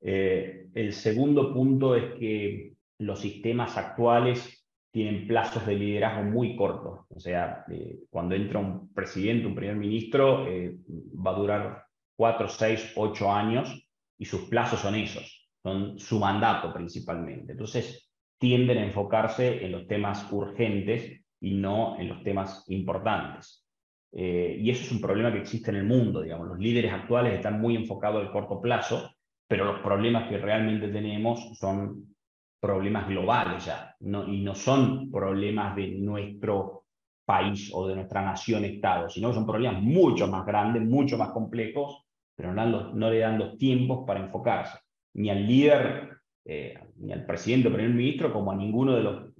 Eh, 0.00 0.68
el 0.74 0.94
segundo 0.94 1.52
punto 1.52 1.94
es 1.94 2.14
que 2.18 2.72
los 2.98 3.20
sistemas 3.20 3.76
actuales 3.76 4.66
tienen 4.90 5.28
plazos 5.28 5.66
de 5.66 5.74
liderazgo 5.74 6.22
muy 6.22 6.56
cortos, 6.56 7.00
o 7.10 7.20
sea, 7.20 7.64
eh, 7.70 7.98
cuando 8.08 8.34
entra 8.34 8.58
un 8.58 8.90
presidente, 8.92 9.46
un 9.46 9.54
primer 9.54 9.76
ministro, 9.76 10.46
va 10.46 11.30
a 11.30 11.38
durar 11.38 11.84
cuatro, 12.16 12.48
seis, 12.48 12.90
ocho 12.96 13.30
años 13.30 13.86
y 14.18 14.24
sus 14.24 14.48
plazos 14.48 14.80
son 14.80 14.94
esos, 14.94 15.50
son 15.62 15.98
su 15.98 16.18
mandato 16.18 16.72
principalmente. 16.72 17.52
Entonces, 17.52 18.09
tienden 18.40 18.78
a 18.78 18.84
enfocarse 18.84 19.64
en 19.64 19.72
los 19.72 19.86
temas 19.86 20.26
urgentes 20.32 21.20
y 21.40 21.54
no 21.54 21.98
en 22.00 22.08
los 22.08 22.22
temas 22.24 22.64
importantes. 22.68 23.66
Eh, 24.12 24.56
y 24.58 24.70
eso 24.70 24.82
es 24.82 24.92
un 24.92 25.00
problema 25.00 25.30
que 25.30 25.40
existe 25.40 25.70
en 25.70 25.76
el 25.76 25.84
mundo, 25.84 26.22
digamos. 26.22 26.48
Los 26.48 26.58
líderes 26.58 26.92
actuales 26.92 27.34
están 27.34 27.60
muy 27.60 27.76
enfocados 27.76 28.24
al 28.24 28.32
corto 28.32 28.60
plazo, 28.60 29.10
pero 29.46 29.66
los 29.66 29.80
problemas 29.80 30.28
que 30.28 30.38
realmente 30.38 30.88
tenemos 30.88 31.58
son 31.58 32.14
problemas 32.58 33.08
globales 33.08 33.64
ya, 33.66 33.94
y 34.00 34.42
no 34.42 34.54
son 34.54 35.10
problemas 35.10 35.76
de 35.76 35.88
nuestro 35.88 36.84
país 37.26 37.70
o 37.74 37.86
de 37.88 37.94
nuestra 37.94 38.22
nación-estado, 38.22 39.08
sino 39.08 39.28
que 39.28 39.34
son 39.34 39.46
problemas 39.46 39.82
mucho 39.82 40.26
más 40.28 40.46
grandes, 40.46 40.82
mucho 40.82 41.16
más 41.18 41.30
complejos, 41.30 42.06
pero 42.34 42.52
no, 42.54 42.92
no 42.94 43.10
le 43.10 43.18
dan 43.18 43.38
los 43.38 43.56
tiempos 43.58 44.04
para 44.06 44.20
enfocarse, 44.20 44.78
ni 45.14 45.30
al 45.30 45.46
líder 45.46 46.09
eh, 46.52 46.74
ni 46.96 47.12
al 47.12 47.24
presidente 47.24 47.68
o 47.68 47.72
primer 47.72 47.94
ministro 47.94 48.32
como 48.32 48.50
a 48.50 48.56
ninguno 48.56 48.96
de 48.96 49.04
los 49.04 49.30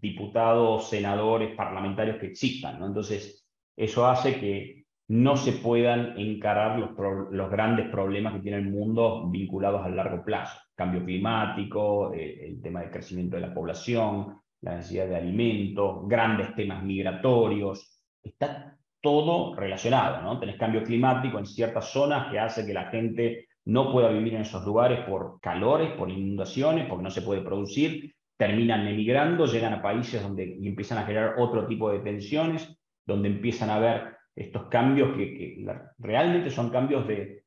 diputados, 0.00 0.88
senadores, 0.88 1.54
parlamentarios 1.54 2.16
que 2.16 2.28
existan. 2.28 2.80
¿no? 2.80 2.86
Entonces, 2.86 3.46
eso 3.76 4.06
hace 4.06 4.40
que 4.40 4.86
no 5.08 5.36
se 5.36 5.52
puedan 5.52 6.18
encarar 6.18 6.78
los, 6.78 7.50
grandes 7.50 7.90
problemas 7.90 8.32
que 8.32 8.40
tiene 8.40 8.56
el 8.56 8.70
mundo 8.70 9.28
vinculados 9.28 9.84
al 9.84 9.96
largo 9.96 10.24
plazo. 10.24 10.58
Cambio 10.74 11.04
climático, 11.04 12.14
eh, 12.14 12.46
el 12.46 12.62
tema 12.62 12.80
del 12.80 12.90
crecimiento 12.90 13.36
de 13.36 13.42
la 13.42 13.52
población, 13.52 14.40
la 14.62 14.76
necesidad 14.76 15.06
de 15.06 15.16
alimentos, 15.16 16.08
grandes 16.08 16.54
temas 16.54 16.82
migratorios. 16.82 18.00
Está 18.22 18.78
todo 19.02 19.54
relacionado, 19.54 20.22
¿no? 20.22 20.40
Tenés 20.40 20.56
cambio 20.56 20.82
climático 20.82 21.38
en 21.38 21.44
ciertas 21.44 21.90
zonas 21.90 22.32
que 22.32 22.38
hace 22.38 22.64
que 22.64 22.72
la 22.72 22.86
gente 22.86 23.48
no 23.66 23.92
pueda 23.92 24.08
vivir 24.08 24.34
en 24.34 24.42
esos 24.42 24.64
lugares 24.64 25.00
por 25.08 25.40
calores, 25.40 25.92
por 25.92 26.10
inundaciones, 26.10 26.86
porque 26.86 27.04
no 27.04 27.10
se 27.10 27.22
puede 27.22 27.42
producir, 27.42 28.14
terminan 28.36 28.86
emigrando, 28.86 29.46
llegan 29.46 29.74
a 29.74 29.82
países 29.82 30.22
donde 30.22 30.58
empiezan 30.62 30.98
a 30.98 31.06
generar 31.06 31.34
otro 31.38 31.66
tipo 31.66 31.90
de 31.90 32.00
tensiones, 32.00 32.76
donde 33.06 33.28
empiezan 33.28 33.70
a 33.70 33.76
haber 33.76 34.16
estos 34.34 34.66
cambios 34.66 35.16
que, 35.16 35.64
realmente 35.98 36.50
son 36.50 36.70
cambios 36.70 37.06
de, 37.06 37.42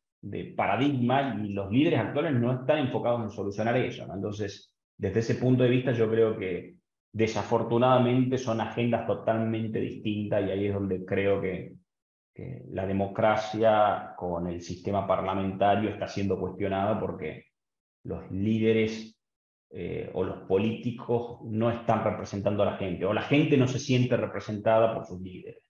paradigma 0.56 1.40
y 1.42 1.54
los 1.54 1.72
líderes 1.72 2.00
actuales 2.00 2.34
no 2.34 2.52
están 2.52 2.80
enfocados 2.80 3.22
en 3.22 3.30
solucionar 3.30 3.78
eso. 3.78 4.06
Entonces, 4.14 4.74
desde 4.98 5.20
ese 5.20 5.36
punto 5.36 5.64
de 5.64 5.70
vista, 5.70 5.92
yo 5.92 6.10
creo 6.10 6.38
que 6.38 6.76
desafortunadamente 7.14 8.38
son 8.38 8.60
agendas 8.60 9.08
totalmente 9.08 9.80
distintas 9.80 10.46
y 10.46 10.52
ahí 10.52 10.66
es 10.68 10.74
donde 10.74 11.06
creo 11.06 11.40
que, 11.42 11.74
la 12.70 12.86
democracia 12.86 14.14
con 14.16 14.48
el 14.48 14.62
sistema 14.62 15.08
parlamentario 15.08 15.90
está 15.90 16.08
siendo 16.08 16.40
cuestionada 16.40 17.00
porque 17.00 17.46
los 18.04 18.30
líderes 18.32 19.18
eh, 19.70 20.10
o 20.14 20.24
los 20.24 20.48
políticos 20.48 21.40
no 21.44 21.70
están 21.70 22.04
representando 22.04 22.64
a 22.64 22.68
la 22.68 22.78
gente, 22.78 23.06
o 23.06 23.14
la 23.14 23.24
gente 23.24 23.58
no 23.58 23.68
se 23.68 23.80
siente 23.80 24.16
representada 24.16 24.94
por 24.94 25.06
sus 25.06 25.20
líderes. 25.20 25.62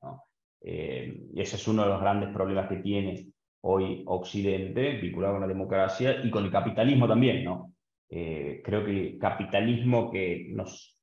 Eh, 0.61 1.29
ese 1.35 1.55
es 1.55 1.67
uno 1.67 1.83
de 1.83 1.89
los 1.89 2.01
grandes 2.01 2.29
problemas 2.29 2.69
que 2.69 2.77
tiene 2.77 3.27
hoy 3.61 4.03
Occidente, 4.05 4.97
vinculado 4.97 5.33
con 5.33 5.41
la 5.41 5.47
democracia 5.47 6.23
y 6.23 6.29
con 6.29 6.45
el 6.45 6.51
capitalismo 6.51 7.07
también. 7.07 7.43
¿no? 7.43 7.73
Eh, 8.09 8.61
creo 8.63 8.85
que 8.85 8.91
el 8.91 9.17
capitalismo 9.17 10.11
que 10.11 10.47
nos... 10.51 10.95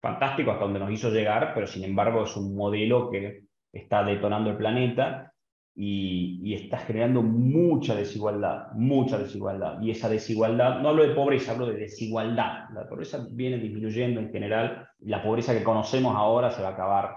fantástico 0.00 0.50
hasta 0.50 0.64
donde 0.64 0.80
nos 0.80 0.90
hizo 0.90 1.10
llegar, 1.10 1.52
pero 1.54 1.66
sin 1.66 1.84
embargo 1.84 2.24
es 2.24 2.36
un 2.36 2.56
modelo 2.56 3.10
que 3.10 3.44
está 3.72 4.04
detonando 4.04 4.50
el 4.50 4.56
planeta 4.56 5.32
y, 5.74 6.54
está 6.54 6.78
generando 6.78 7.22
mucha 7.22 7.94
desigualdad, 7.94 8.72
mucha 8.74 9.18
desigualdad. 9.18 9.80
Y 9.80 9.90
esa 9.90 10.08
desigualdad, 10.08 10.80
no 10.80 10.90
hablo 10.90 11.06
de 11.06 11.14
pobreza, 11.14 11.52
hablo 11.52 11.66
de 11.66 11.76
desigualdad. 11.76 12.68
La 12.74 12.88
pobreza 12.88 13.24
viene 13.30 13.58
disminuyendo 13.58 14.20
en 14.20 14.30
general. 14.30 14.88
La 15.00 15.22
pobreza 15.22 15.56
que 15.56 15.64
conocemos 15.64 16.14
ahora 16.14 16.50
se 16.50 16.62
va 16.62 16.68
a 16.68 16.72
acabar, 16.72 17.16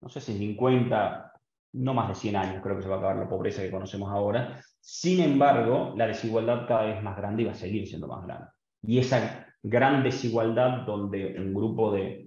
no 0.00 0.08
sé 0.08 0.20
si 0.20 0.36
50, 0.36 1.32
no 1.72 1.94
más 1.94 2.08
de 2.08 2.14
100 2.14 2.36
años 2.36 2.62
creo 2.62 2.76
que 2.76 2.82
se 2.82 2.88
va 2.88 2.96
a 2.96 2.98
acabar 2.98 3.16
la 3.16 3.28
pobreza 3.28 3.62
que 3.62 3.70
conocemos 3.70 4.10
ahora. 4.10 4.60
Sin 4.80 5.20
embargo, 5.20 5.94
la 5.96 6.06
desigualdad 6.06 6.66
cada 6.68 6.84
vez 6.84 7.02
más 7.02 7.16
grande 7.16 7.42
y 7.42 7.46
va 7.46 7.52
a 7.52 7.56
seguir 7.56 7.86
siendo 7.86 8.06
más 8.06 8.24
grande. 8.24 8.46
Y 8.82 8.98
esa 8.98 9.46
gran 9.62 10.02
desigualdad 10.02 10.82
donde 10.86 11.34
un 11.38 11.52
grupo 11.52 11.90
de 11.90 12.25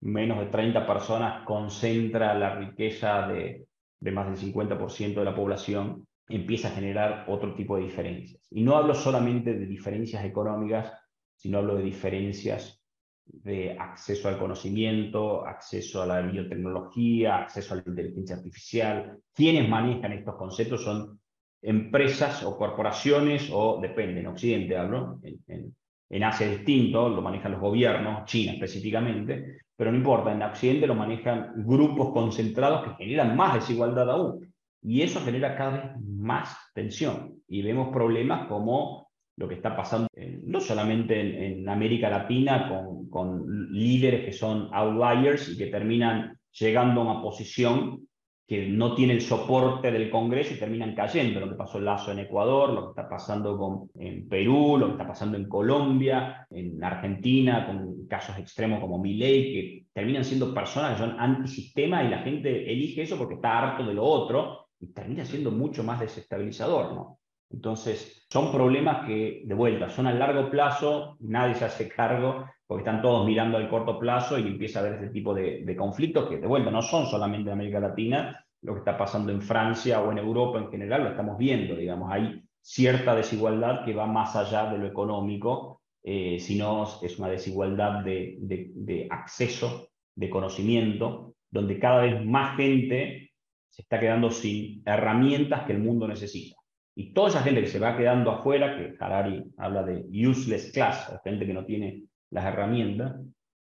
menos 0.00 0.38
de 0.38 0.46
30 0.46 0.86
personas 0.86 1.44
concentra 1.44 2.34
la 2.34 2.56
riqueza 2.56 3.26
de, 3.28 3.66
de 4.00 4.12
más 4.12 4.26
del 4.26 4.54
50% 4.54 5.14
de 5.14 5.24
la 5.24 5.34
población, 5.34 6.06
empieza 6.28 6.68
a 6.68 6.72
generar 6.72 7.24
otro 7.28 7.54
tipo 7.54 7.76
de 7.76 7.84
diferencias. 7.84 8.46
Y 8.50 8.62
no 8.62 8.76
hablo 8.76 8.94
solamente 8.94 9.54
de 9.54 9.66
diferencias 9.66 10.24
económicas, 10.24 10.92
sino 11.36 11.58
hablo 11.58 11.76
de 11.76 11.82
diferencias 11.82 12.82
de 13.30 13.76
acceso 13.78 14.28
al 14.28 14.38
conocimiento, 14.38 15.46
acceso 15.46 16.02
a 16.02 16.06
la 16.06 16.20
biotecnología, 16.22 17.36
acceso 17.36 17.74
a 17.74 17.76
la 17.78 17.84
inteligencia 17.86 18.36
artificial. 18.36 19.18
Quienes 19.34 19.68
manejan 19.68 20.12
estos 20.12 20.36
conceptos 20.36 20.82
son 20.82 21.20
empresas 21.62 22.44
o 22.44 22.56
corporaciones 22.56 23.50
o 23.52 23.80
depende, 23.80 24.20
en 24.20 24.28
Occidente 24.28 24.76
hablo, 24.76 25.18
en, 25.22 25.40
en, 25.48 25.76
Asia 26.10 26.46
es 26.46 26.58
distinto, 26.58 27.08
lo 27.08 27.22
manejan 27.22 27.52
los 27.52 27.60
gobiernos, 27.60 28.24
China 28.24 28.52
específicamente, 28.52 29.58
pero 29.76 29.90
no 29.92 29.98
importa, 29.98 30.32
en 30.32 30.42
Occidente 30.42 30.86
lo 30.86 30.94
manejan 30.94 31.52
grupos 31.56 32.12
concentrados 32.12 32.84
que 32.84 33.04
generan 33.04 33.36
más 33.36 33.54
desigualdad 33.54 34.10
aún. 34.10 34.52
Y 34.82 35.02
eso 35.02 35.20
genera 35.20 35.56
cada 35.56 35.70
vez 35.70 36.00
más 36.04 36.56
tensión. 36.74 37.34
Y 37.48 37.62
vemos 37.62 37.88
problemas 37.92 38.48
como 38.48 39.08
lo 39.36 39.48
que 39.48 39.54
está 39.54 39.76
pasando 39.76 40.08
no 40.44 40.60
solamente 40.60 41.46
en, 41.46 41.68
América 41.68 42.10
Latina 42.10 42.68
con, 42.68 43.08
con, 43.08 43.70
líderes 43.72 44.24
que 44.24 44.32
son 44.32 44.68
outliers 44.72 45.48
y 45.50 45.56
que 45.56 45.66
terminan 45.66 46.36
llegando 46.52 47.02
a 47.02 47.04
una 47.04 47.22
posición 47.22 48.07
que 48.48 48.66
no 48.66 48.94
tiene 48.94 49.12
el 49.12 49.20
soporte 49.20 49.92
del 49.92 50.08
Congreso 50.08 50.54
y 50.54 50.58
terminan 50.58 50.94
cayendo. 50.94 51.38
Lo 51.38 51.50
que 51.50 51.54
pasó 51.54 51.76
en 51.76 51.84
Lazo 51.84 52.12
en 52.12 52.20
Ecuador, 52.20 52.72
lo 52.72 52.82
que 52.84 53.00
está 53.00 53.06
pasando 53.06 53.58
con, 53.58 53.90
en 54.02 54.26
Perú, 54.26 54.78
lo 54.78 54.86
que 54.86 54.92
está 54.92 55.06
pasando 55.06 55.36
en 55.36 55.46
Colombia, 55.46 56.46
en 56.48 56.82
Argentina, 56.82 57.66
con 57.66 58.06
casos 58.06 58.38
extremos 58.38 58.80
como 58.80 58.98
Milei, 58.98 59.52
que 59.52 59.84
terminan 59.92 60.24
siendo 60.24 60.54
personas 60.54 60.92
que 60.92 61.06
son 61.06 61.20
antisistema 61.20 62.02
y 62.02 62.08
la 62.08 62.20
gente 62.20 62.72
elige 62.72 63.02
eso 63.02 63.18
porque 63.18 63.34
está 63.34 63.58
harto 63.58 63.84
de 63.84 63.92
lo 63.92 64.04
otro 64.04 64.68
y 64.80 64.94
termina 64.94 65.26
siendo 65.26 65.50
mucho 65.50 65.84
más 65.84 66.00
desestabilizador, 66.00 66.94
¿no? 66.94 67.17
Entonces, 67.50 68.26
son 68.30 68.52
problemas 68.52 69.06
que, 69.06 69.42
de 69.44 69.54
vuelta, 69.54 69.88
son 69.88 70.06
a 70.06 70.12
largo 70.12 70.50
plazo, 70.50 71.16
nadie 71.20 71.54
se 71.54 71.64
hace 71.64 71.88
cargo 71.88 72.44
porque 72.66 72.82
están 72.82 73.00
todos 73.00 73.26
mirando 73.26 73.56
al 73.56 73.70
corto 73.70 73.98
plazo 73.98 74.38
y 74.38 74.46
empieza 74.46 74.78
a 74.78 74.82
haber 74.82 74.94
este 74.96 75.08
tipo 75.08 75.32
de, 75.32 75.74
conflictos 75.76 76.28
que, 76.28 76.36
de 76.36 76.46
vuelta, 76.46 76.70
no 76.70 76.82
son 76.82 77.06
solamente 77.06 77.48
en 77.48 77.54
América 77.54 77.80
Latina, 77.80 78.44
lo 78.60 78.74
que 78.74 78.80
está 78.80 78.98
pasando 78.98 79.32
en 79.32 79.40
Francia 79.40 80.02
o 80.02 80.12
en 80.12 80.18
Europa 80.18 80.58
en 80.58 80.70
general, 80.70 81.04
lo 81.04 81.10
estamos 81.10 81.38
viendo, 81.38 81.74
digamos, 81.74 82.12
hay 82.12 82.42
cierta 82.60 83.14
desigualdad 83.14 83.86
que 83.86 83.94
va 83.94 84.06
más 84.06 84.36
allá 84.36 84.70
de 84.70 84.76
lo 84.76 84.86
económico, 84.86 85.80
eh, 86.02 86.38
sino 86.38 86.84
es 87.00 87.18
una 87.18 87.28
desigualdad 87.28 88.04
de, 88.04 88.36
de, 88.40 88.70
de 88.74 89.08
acceso, 89.10 89.88
de 90.14 90.28
conocimiento, 90.28 91.34
donde 91.50 91.78
cada 91.78 92.02
vez 92.02 92.22
más 92.26 92.56
gente 92.56 93.32
se 93.70 93.82
está 93.82 93.98
quedando 93.98 94.30
sin 94.30 94.82
herramientas 94.84 95.62
que 95.64 95.72
el 95.72 95.78
mundo 95.78 96.06
necesita. 96.06 96.56
Y 96.98 97.12
toda 97.12 97.28
esa 97.28 97.42
gente 97.42 97.60
que 97.60 97.68
se 97.68 97.78
va 97.78 97.96
quedando 97.96 98.32
afuera, 98.32 98.76
que 98.76 98.96
Harari 98.98 99.44
habla 99.56 99.84
de 99.84 100.04
useless 100.28 100.72
class, 100.72 101.08
o 101.14 101.20
gente 101.20 101.46
que 101.46 101.54
no 101.54 101.64
tiene 101.64 102.02
las 102.30 102.44
herramientas, 102.44 103.20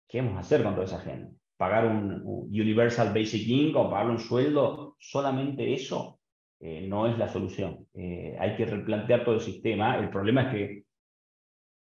¿qué 0.06 0.20
vamos 0.20 0.36
a 0.36 0.40
hacer 0.40 0.62
con 0.62 0.74
toda 0.74 0.84
esa 0.84 1.00
gente? 1.00 1.34
¿Pagar 1.56 1.86
un, 1.86 2.22
Universal 2.24 3.12
Basic 3.12 3.48
Income, 3.48 3.90
pagar 3.90 4.10
un 4.10 4.20
sueldo? 4.20 4.94
Solamente 5.00 5.74
eso 5.74 6.20
eh, 6.60 6.86
no 6.86 7.08
es 7.08 7.18
la 7.18 7.26
solución. 7.26 7.88
Eh, 7.94 8.36
hay 8.38 8.54
que 8.54 8.64
replantear 8.64 9.24
todo 9.24 9.34
el 9.34 9.40
sistema. 9.40 9.98
El 9.98 10.08
problema 10.08 10.42
es 10.42 10.48
que 10.54 10.82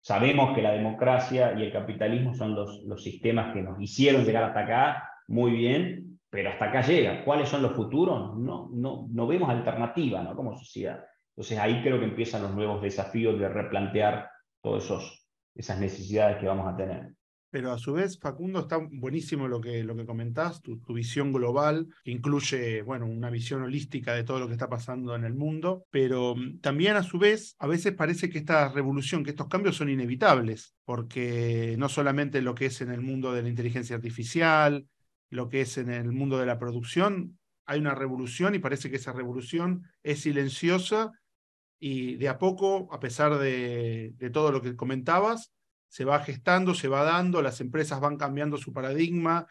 sabemos 0.03 0.55
que 0.55 0.61
la 0.61 0.72
democracia 0.72 1.55
y 1.59 1.62
el 1.62 1.72
capitalismo 1.72 2.35
son 2.35 2.55
los, 2.55 2.83
los 2.83 3.03
sistemas 3.03 3.55
que 3.55 3.62
nos 3.62 3.81
hicieron 3.81 4.26
llegar 4.26 4.44
hasta 4.44 4.61
acá 4.61 5.11
muy 5.26 5.53
bien, 5.53 6.20
pero 6.29 6.50
hasta 6.50 6.66
acá 6.66 6.83
llega. 6.83 7.24
¿Cuáles 7.24 7.48
son 7.48 7.62
los 7.62 7.72
futuros? 7.72 8.37
No, 8.37 8.68
no, 8.74 9.07
no 9.11 9.26
vemos 9.26 9.48
alternativa 9.48 10.22
¿no? 10.22 10.37
como 10.37 10.55
sociedad. 10.55 11.03
Entonces 11.40 11.59
ahí 11.59 11.81
creo 11.81 11.98
que 11.98 12.05
empiezan 12.05 12.42
los 12.42 12.55
nuevos 12.55 12.83
desafíos 12.83 13.40
de 13.40 13.48
replantear 13.48 14.29
todas 14.62 14.85
esas 15.55 15.81
necesidades 15.81 16.37
que 16.37 16.44
vamos 16.44 16.70
a 16.70 16.76
tener. 16.76 17.14
Pero 17.48 17.72
a 17.72 17.79
su 17.79 17.94
vez, 17.94 18.18
Facundo, 18.20 18.61
está 18.61 18.76
buenísimo 18.76 19.48
lo 19.48 19.59
que, 19.59 19.83
lo 19.83 19.96
que 19.96 20.05
comentás, 20.05 20.61
tu, 20.61 20.79
visión 20.92 21.33
global, 21.33 21.88
que 22.05 22.11
incluye, 22.11 22.83
bueno, 22.83 23.07
una 23.07 23.31
visión 23.31 23.62
holística 23.62 24.12
de 24.12 24.22
todo 24.22 24.38
lo 24.38 24.48
que 24.48 24.53
está 24.53 24.68
pasando 24.68 25.16
en 25.16 25.24
el 25.24 25.33
mundo, 25.33 25.87
pero 25.90 26.35
mm, 26.37 26.61
también 26.61 26.96
a 26.96 27.03
su 27.03 27.18
vez, 27.18 27.57
a 27.59 27.66
veces 27.66 27.94
parece 27.94 28.29
que 28.29 28.37
esta 28.37 28.68
revolución, 28.68 29.24
que 29.24 29.31
estos 29.31 29.48
cambios 29.48 29.76
son 29.76 29.88
inevitables, 29.88 30.74
porque 30.85 31.74
no 31.79 31.88
solamente 31.88 32.42
lo 32.42 32.55
que 32.55 32.66
es 32.66 32.83
en 32.83 32.90
el 32.90 33.00
mundo 33.00 33.33
de 33.33 33.44
la 33.44 33.48
inteligencia 33.48 33.96
artificial, 33.96 34.87
lo 35.31 35.48
que 35.48 35.62
es 35.62 35.79
en 35.79 35.88
el 35.90 36.12
mundo 36.12 36.37
de 36.37 36.44
la 36.44 36.59
producción, 36.59 37.38
hay 37.64 37.79
una 37.79 37.94
revolución 37.94 38.55
y 38.55 38.59
parece 38.59 38.90
que 38.90 38.96
esa 38.96 39.12
revolución 39.12 39.85
es 40.03 40.20
silenciosa 40.20 41.12
y 41.81 42.16
de 42.16 42.29
a 42.29 42.38
poco, 42.38 42.88
a 42.93 43.01
pesar 43.01 43.38
de, 43.38 44.14
todo 44.33 44.53
lo 44.53 44.61
que 44.61 44.77
comentabas, 44.77 45.51
se 45.88 46.05
va 46.05 46.23
gestando, 46.23 46.75
se 46.75 46.88
va 46.88 47.03
dando, 47.03 47.43
las 47.43 47.61
empresas 47.62 48.01
van 48.01 48.19
cambiando 48.19 48.59
su 48.59 48.73
paradigma, 48.73 49.49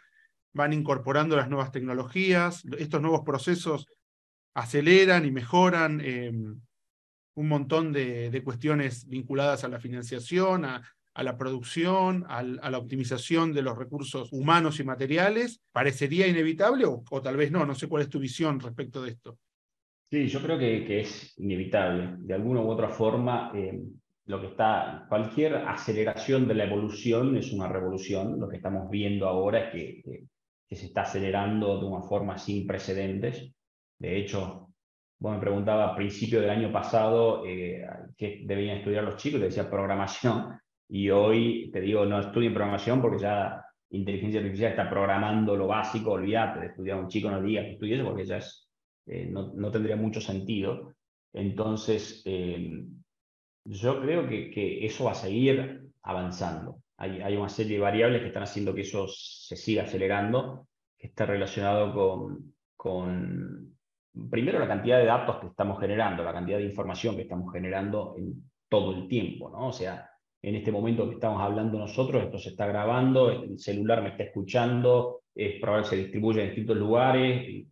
van 0.53 0.71
incorporando 0.71 1.35
las 1.35 1.49
nuevas 1.49 1.71
tecnologías, 1.71 2.63
estos 2.77 3.01
nuevos 3.01 3.21
procesos 3.25 3.87
aceleran 4.53 5.25
y 5.25 5.31
mejoran 5.31 6.01
em, 6.01 6.61
un 7.33 7.47
montón 7.47 7.91
de, 7.91 8.41
cuestiones 8.43 9.07
vinculadas 9.07 9.63
a 9.63 9.67
la 9.67 9.79
financiación, 9.79 10.65
a, 10.65 10.83
la 11.15 11.37
producción, 11.37 12.25
a, 12.29 12.43
la 12.43 12.77
optimización 12.77 13.53
de 13.53 13.63
los 13.63 13.77
recursos 13.77 14.31
humanos 14.31 14.79
y 14.79 14.83
materiales. 14.83 15.61
¿Parecería 15.71 16.27
inevitable 16.27 16.85
o 16.85 17.21
tal 17.21 17.37
vez 17.37 17.51
no? 17.51 17.65
No 17.65 17.75
sé 17.75 17.87
cuál 17.87 18.03
es 18.03 18.09
tu 18.09 18.19
visión 18.19 18.59
respecto 18.59 19.01
de 19.01 19.11
esto. 19.11 19.37
Sí, 20.11 20.27
yo 20.27 20.41
creo 20.41 20.57
que, 20.57 20.99
es 21.01 21.37
inevitable. 21.37 22.15
De 22.17 22.33
alguna 22.33 22.61
u 22.61 22.69
otra 22.69 22.89
forma, 22.89 23.51
eh, 23.53 23.79
lo 24.25 24.41
que 24.41 24.47
está, 24.47 25.05
cualquier 25.07 25.55
aceleración 25.55 26.47
de 26.47 26.55
la 26.55 26.65
evolución 26.65 27.37
es 27.37 27.53
una 27.53 27.67
revolución. 27.67 28.39
Lo 28.39 28.49
que 28.49 28.57
estamos 28.57 28.89
viendo 28.89 29.27
ahora 29.27 29.65
es 29.65 29.71
que, 29.71 30.01
que, 30.67 30.75
se 30.75 30.87
está 30.87 31.01
acelerando 31.01 31.79
de 31.79 31.85
una 31.85 32.01
forma 32.01 32.37
sin 32.39 32.65
precedentes. 32.65 33.51
De 33.99 34.17
hecho, 34.17 34.69
vos 35.19 35.33
me 35.33 35.39
preguntaba 35.39 35.91
a 35.91 35.95
principio 35.95 36.41
del 36.41 36.49
año 36.49 36.71
pasado 36.71 37.45
eh, 37.45 37.85
qué 38.17 38.41
debían 38.45 38.77
estudiar 38.77 39.03
los 39.03 39.17
chicos, 39.17 39.39
te 39.39 39.47
decía 39.47 39.69
programación, 39.69 40.59
y 40.87 41.09
hoy 41.09 41.69
te 41.71 41.81
digo, 41.81 42.05
no 42.05 42.19
estudien 42.19 42.53
programación 42.53 43.01
porque 43.01 43.19
ya 43.19 43.63
inteligencia 43.91 44.39
artificial 44.39 44.71
está 44.71 44.89
programando 44.89 45.55
lo 45.55 45.67
básico, 45.67 46.11
olvídate 46.11 46.59
de 46.61 46.65
estudiar 46.67 46.97
a 46.97 47.01
un 47.01 47.07
chico, 47.07 47.29
no 47.29 47.41
digas 47.41 47.65
que 47.65 47.71
estudie 47.73 47.95
eso 47.95 48.05
porque 48.05 48.25
ya 48.25 48.37
es 48.37 48.68
eh, 49.09 49.25
no, 49.25 49.71
tendría 49.71 49.95
mucho 49.95 50.21
sentido. 50.21 50.93
Entonces, 51.33 52.21
eh, 52.25 52.85
yo 53.65 54.01
creo 54.01 54.27
que, 54.27 54.51
que, 54.51 54.85
eso 54.85 55.05
va 55.05 55.11
a 55.11 55.15
seguir 55.15 55.89
avanzando. 56.03 56.77
Hay, 56.97 57.21
hay, 57.21 57.35
una 57.35 57.49
serie 57.49 57.77
de 57.77 57.83
variables 57.83 58.21
que 58.21 58.27
están 58.27 58.43
haciendo 58.43 58.73
que 58.73 58.81
eso 58.81 59.07
se 59.07 59.55
siga 59.55 59.83
acelerando, 59.83 60.67
que 60.97 61.07
está 61.07 61.25
relacionado 61.25 61.93
con, 61.93 62.53
con, 62.75 63.77
primero, 64.29 64.59
la 64.59 64.67
cantidad 64.67 64.99
de 64.99 65.05
datos 65.05 65.37
que 65.39 65.47
estamos 65.47 65.79
generando, 65.79 66.23
la 66.23 66.33
cantidad 66.33 66.57
de 66.57 66.65
información 66.65 67.15
que 67.15 67.23
estamos 67.23 67.51
generando 67.51 68.15
en 68.17 68.49
todo 68.67 68.95
el 68.95 69.07
tiempo, 69.07 69.49
¿no? 69.49 69.67
O 69.67 69.73
sea, 69.73 70.08
en 70.41 70.55
este 70.55 70.71
momento 70.71 71.07
que 71.07 71.15
estamos 71.15 71.41
hablando 71.41 71.77
nosotros, 71.77 72.23
esto 72.23 72.37
se 72.37 72.49
está 72.49 72.65
grabando, 72.65 73.29
el 73.29 73.59
celular 73.59 74.01
me 74.01 74.09
está 74.09 74.23
escuchando, 74.23 75.21
es 75.35 75.59
probable 75.59 75.83
que 75.83 75.89
se 75.89 76.01
distribuya 76.03 76.41
en 76.41 76.49
distintos 76.49 76.77
lugares, 76.77 77.65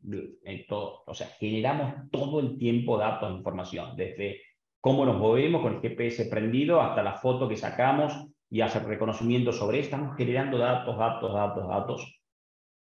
en 0.43 0.65
todo. 0.67 1.03
o 1.05 1.13
sea, 1.13 1.27
generamos 1.39 2.09
todo 2.11 2.39
el 2.39 2.57
tiempo 2.57 2.97
datos, 2.97 3.35
información, 3.35 3.95
desde 3.95 4.41
cómo 4.81 5.05
nos 5.05 5.17
movemos 5.17 5.61
con 5.61 5.75
el 5.75 5.81
GPS 5.81 6.25
prendido 6.25 6.81
hasta 6.81 7.03
la 7.03 7.13
foto 7.13 7.47
que 7.47 7.57
sacamos 7.57 8.13
y 8.49 8.61
hacer 8.61 8.85
reconocimiento 8.85 9.51
sobre 9.51 9.79
eso, 9.79 9.87
estamos 9.87 10.15
generando 10.15 10.57
datos, 10.57 10.97
datos, 10.97 11.33
datos, 11.33 11.67
datos. 11.67 12.21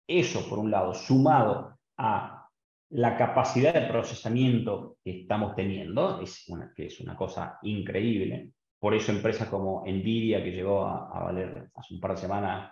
Eso, 0.07 0.49
por 0.49 0.59
un 0.59 0.71
lado, 0.71 0.93
sumado 0.93 1.77
a 1.97 2.47
la 2.89 3.17
capacidad 3.17 3.73
de 3.73 3.87
procesamiento 3.87 4.97
que 5.03 5.21
estamos 5.21 5.55
teniendo, 5.55 6.19
es 6.21 6.47
una, 6.47 6.73
que 6.75 6.87
es 6.87 6.99
una 6.99 7.15
cosa 7.15 7.57
increíble. 7.63 8.51
Por 8.83 8.93
eso 8.93 9.13
empresas 9.13 9.47
como 9.47 9.85
Nvidia, 9.87 10.43
que 10.43 10.51
llegó 10.51 10.83
a, 10.83 11.07
a 11.17 11.23
valer 11.23 11.69
hace 11.73 11.93
un 11.93 12.01
par 12.01 12.11
de 12.11 12.17
semanas 12.17 12.69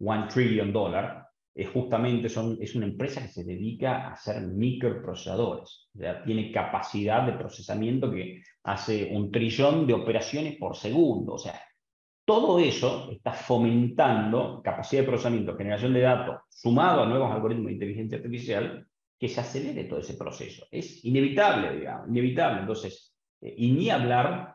one 0.00 0.26
trillion 0.26 0.72
dólar, 0.72 1.28
es 1.54 1.68
justamente 1.68 2.28
son, 2.28 2.58
es 2.60 2.74
una 2.74 2.86
empresa 2.86 3.22
que 3.22 3.28
se 3.28 3.44
dedica 3.44 4.08
a 4.08 4.12
hacer 4.14 4.42
microprocesadores. 4.42 5.88
O 5.94 5.98
sea, 6.00 6.24
tiene 6.24 6.50
capacidad 6.50 7.24
de 7.24 7.34
procesamiento 7.34 8.10
que 8.10 8.42
hace 8.64 9.12
un 9.12 9.30
trillón 9.30 9.86
de 9.86 9.94
operaciones 9.94 10.56
por 10.56 10.74
segundo. 10.74 11.34
O 11.34 11.38
sea, 11.38 11.62
todo 12.24 12.58
eso 12.58 13.08
está 13.12 13.32
fomentando 13.32 14.60
capacidad 14.64 15.02
de 15.02 15.08
procesamiento, 15.08 15.56
generación 15.56 15.92
de 15.92 16.00
datos, 16.00 16.40
sumado 16.48 17.04
a 17.04 17.06
nuevos 17.06 17.30
algoritmos 17.30 17.66
de 17.66 17.74
inteligencia 17.74 18.18
artificial, 18.18 18.84
que 19.16 19.28
se 19.28 19.40
acelere 19.40 19.84
todo 19.84 20.00
ese 20.00 20.14
proceso. 20.14 20.66
Es 20.72 21.04
inevitable, 21.04 21.78
digamos, 21.78 22.08
inevitable. 22.08 22.62
Entonces, 22.62 23.14
eh, 23.40 23.54
y 23.56 23.70
ni 23.70 23.90
hablar 23.90 24.51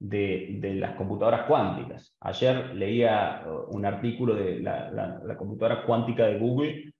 de, 0.00 0.76
las 0.76 0.94
computadoras 0.96 1.46
cuánticas. 1.46 2.16
Ayer 2.20 2.74
leía 2.74 3.44
uh, 3.46 3.76
un 3.76 3.84
artículo 3.84 4.34
de 4.34 4.60
la, 4.60 5.36
computadora 5.38 5.84
cuántica 5.84 6.26
de 6.26 6.38
Google, 6.38 6.92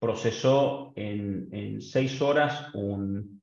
procesó 0.00 0.92
en, 0.96 1.80
seis 1.80 2.20
horas 2.20 2.74
un, 2.74 3.40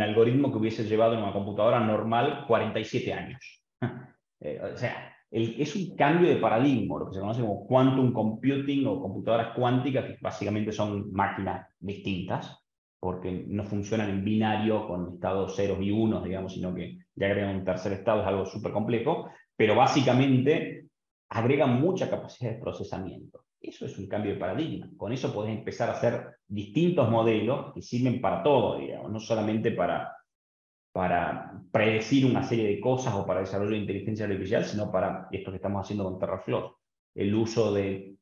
algoritmo 0.00 0.50
que 0.50 0.58
hubiese 0.58 0.84
llevado 0.84 1.14
en 1.14 1.22
una 1.22 1.32
computadora 1.32 1.80
normal 1.80 2.44
47 2.46 3.12
años. 3.12 3.62
Eh, 4.38 4.60
o 4.62 4.76
sea, 4.76 5.16
es 5.30 5.74
un 5.74 5.96
cambio 5.96 6.28
de 6.28 6.36
paradigma, 6.36 6.98
lo 6.98 7.06
que 7.06 7.14
se 7.14 7.20
conoce 7.20 7.40
como 7.40 7.66
quantum 7.66 8.12
computing 8.12 8.86
o 8.86 9.00
computadoras 9.00 9.56
cuánticas, 9.56 10.04
que 10.04 10.18
básicamente 10.20 10.72
son 10.72 11.10
máquinas 11.10 11.66
distintas, 11.78 12.65
porque 12.98 13.44
no 13.46 13.64
funcionan 13.64 14.10
en 14.10 14.24
binario 14.24 14.86
con 14.86 15.14
estados 15.14 15.54
ceros 15.54 15.78
y 15.80 15.90
unos, 15.90 16.24
digamos, 16.24 16.52
sino 16.52 16.74
que 16.74 16.98
ya 17.14 17.26
agregan 17.26 17.56
un 17.56 17.64
tercer 17.64 17.92
estado, 17.92 18.22
es 18.22 18.26
algo 18.26 18.46
súper 18.46 18.72
complejo, 18.72 19.30
pero 19.56 19.74
básicamente 19.74 20.86
agregan 21.30 21.80
mucha 21.80 22.08
capacidad 22.08 22.52
de 22.52 22.60
procesamiento. 22.60 23.44
Eso 23.60 23.86
es 23.86 23.98
un 23.98 24.06
cambio 24.06 24.32
de 24.32 24.38
paradigma. 24.38 24.88
Con 24.96 25.12
eso 25.12 25.32
podés 25.32 25.56
empezar 25.56 25.88
a 25.88 25.92
hacer 25.92 26.36
distintos 26.46 27.10
modelos 27.10 27.72
que 27.74 27.82
sirven 27.82 28.20
para 28.20 28.42
todo, 28.42 28.78
digamos, 28.78 29.10
no 29.10 29.20
solamente 29.20 29.72
para 29.72 30.12
para 30.96 31.60
predecir 31.70 32.24
una 32.24 32.42
serie 32.42 32.68
de 32.68 32.80
cosas 32.80 33.12
o 33.12 33.26
para 33.26 33.40
desarrollo 33.40 33.72
de 33.72 33.76
inteligencia 33.80 34.24
artificial, 34.24 34.64
sino 34.64 34.90
para 34.90 35.28
esto 35.30 35.50
que 35.50 35.56
estamos 35.56 35.84
haciendo 35.84 36.04
con 36.04 36.18
TerraFlow, 36.18 36.74
el 37.16 37.34
uso 37.34 37.74
de 37.74 38.16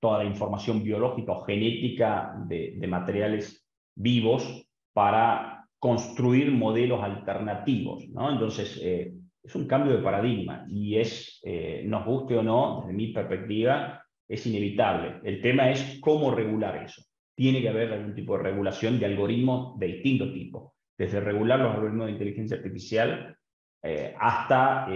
toda 0.00 0.18
la 0.18 0.24
información 0.24 0.82
biológica 0.82 1.32
o 1.32 1.44
genética 1.44 2.34
de, 2.46 2.74
de, 2.76 2.86
materiales 2.86 3.66
vivos 3.94 4.66
para 4.92 5.66
construir 5.78 6.50
modelos 6.50 7.02
alternativos. 7.02 8.08
¿no? 8.08 8.30
Entonces, 8.30 8.80
eh, 8.82 9.12
es 9.42 9.54
un 9.54 9.66
cambio 9.66 9.96
de 9.96 10.02
paradigma 10.02 10.66
y 10.68 10.96
es, 10.96 11.40
eh, 11.44 11.82
nos 11.86 12.04
guste 12.04 12.36
o 12.36 12.42
no, 12.42 12.80
desde 12.80 12.96
mi 12.96 13.08
perspectiva, 13.08 14.02
es 14.28 14.46
inevitable. 14.46 15.20
El 15.22 15.40
tema 15.40 15.70
es 15.70 15.98
cómo 16.00 16.34
regular 16.34 16.82
eso. 16.82 17.02
Tiene 17.34 17.60
que 17.60 17.68
haber 17.68 17.92
algún 17.92 18.14
tipo 18.14 18.36
de 18.36 18.42
regulación 18.44 18.98
de 18.98 19.06
algoritmos 19.06 19.78
de 19.78 19.86
distinto 19.86 20.32
tipo 20.32 20.74
desde 20.98 21.20
regular 21.20 21.60
los 21.60 21.74
algoritmos 21.74 22.06
de 22.06 22.12
inteligencia 22.12 22.56
artificial 22.56 23.36
eh, 23.82 24.14
hasta 24.18 24.88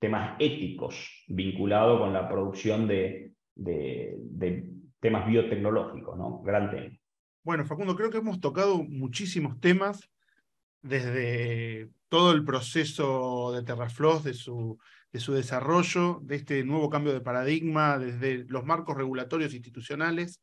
temas 0.00 0.36
éticos 0.40 1.24
vinculados 1.28 2.00
con 2.00 2.12
la 2.12 2.28
producción 2.28 2.88
de, 2.88 3.25
temas 3.56 5.26
biotecnológicos, 5.26 6.16
¿no? 6.16 6.42
Gran 6.42 6.70
tema. 6.70 6.96
Bueno, 7.42 7.64
Facundo, 7.64 7.94
creo 7.96 8.10
que 8.10 8.18
hemos 8.18 8.40
tocado 8.40 8.82
muchísimos 8.82 9.60
temas 9.60 10.10
desde 10.82 11.90
todo 12.08 12.32
el 12.32 12.44
proceso 12.44 13.52
de 13.52 13.62
Terrafloss, 13.62 14.24
de 14.24 14.34
su, 14.34 14.78
de 15.12 15.20
su 15.20 15.32
desarrollo, 15.32 16.20
de 16.22 16.36
este 16.36 16.64
nuevo 16.64 16.90
cambio 16.90 17.12
de 17.12 17.20
paradigma, 17.20 17.98
desde 17.98 18.44
los 18.48 18.64
marcos 18.64 18.96
regulatorios 18.96 19.54
institucionales, 19.54 20.40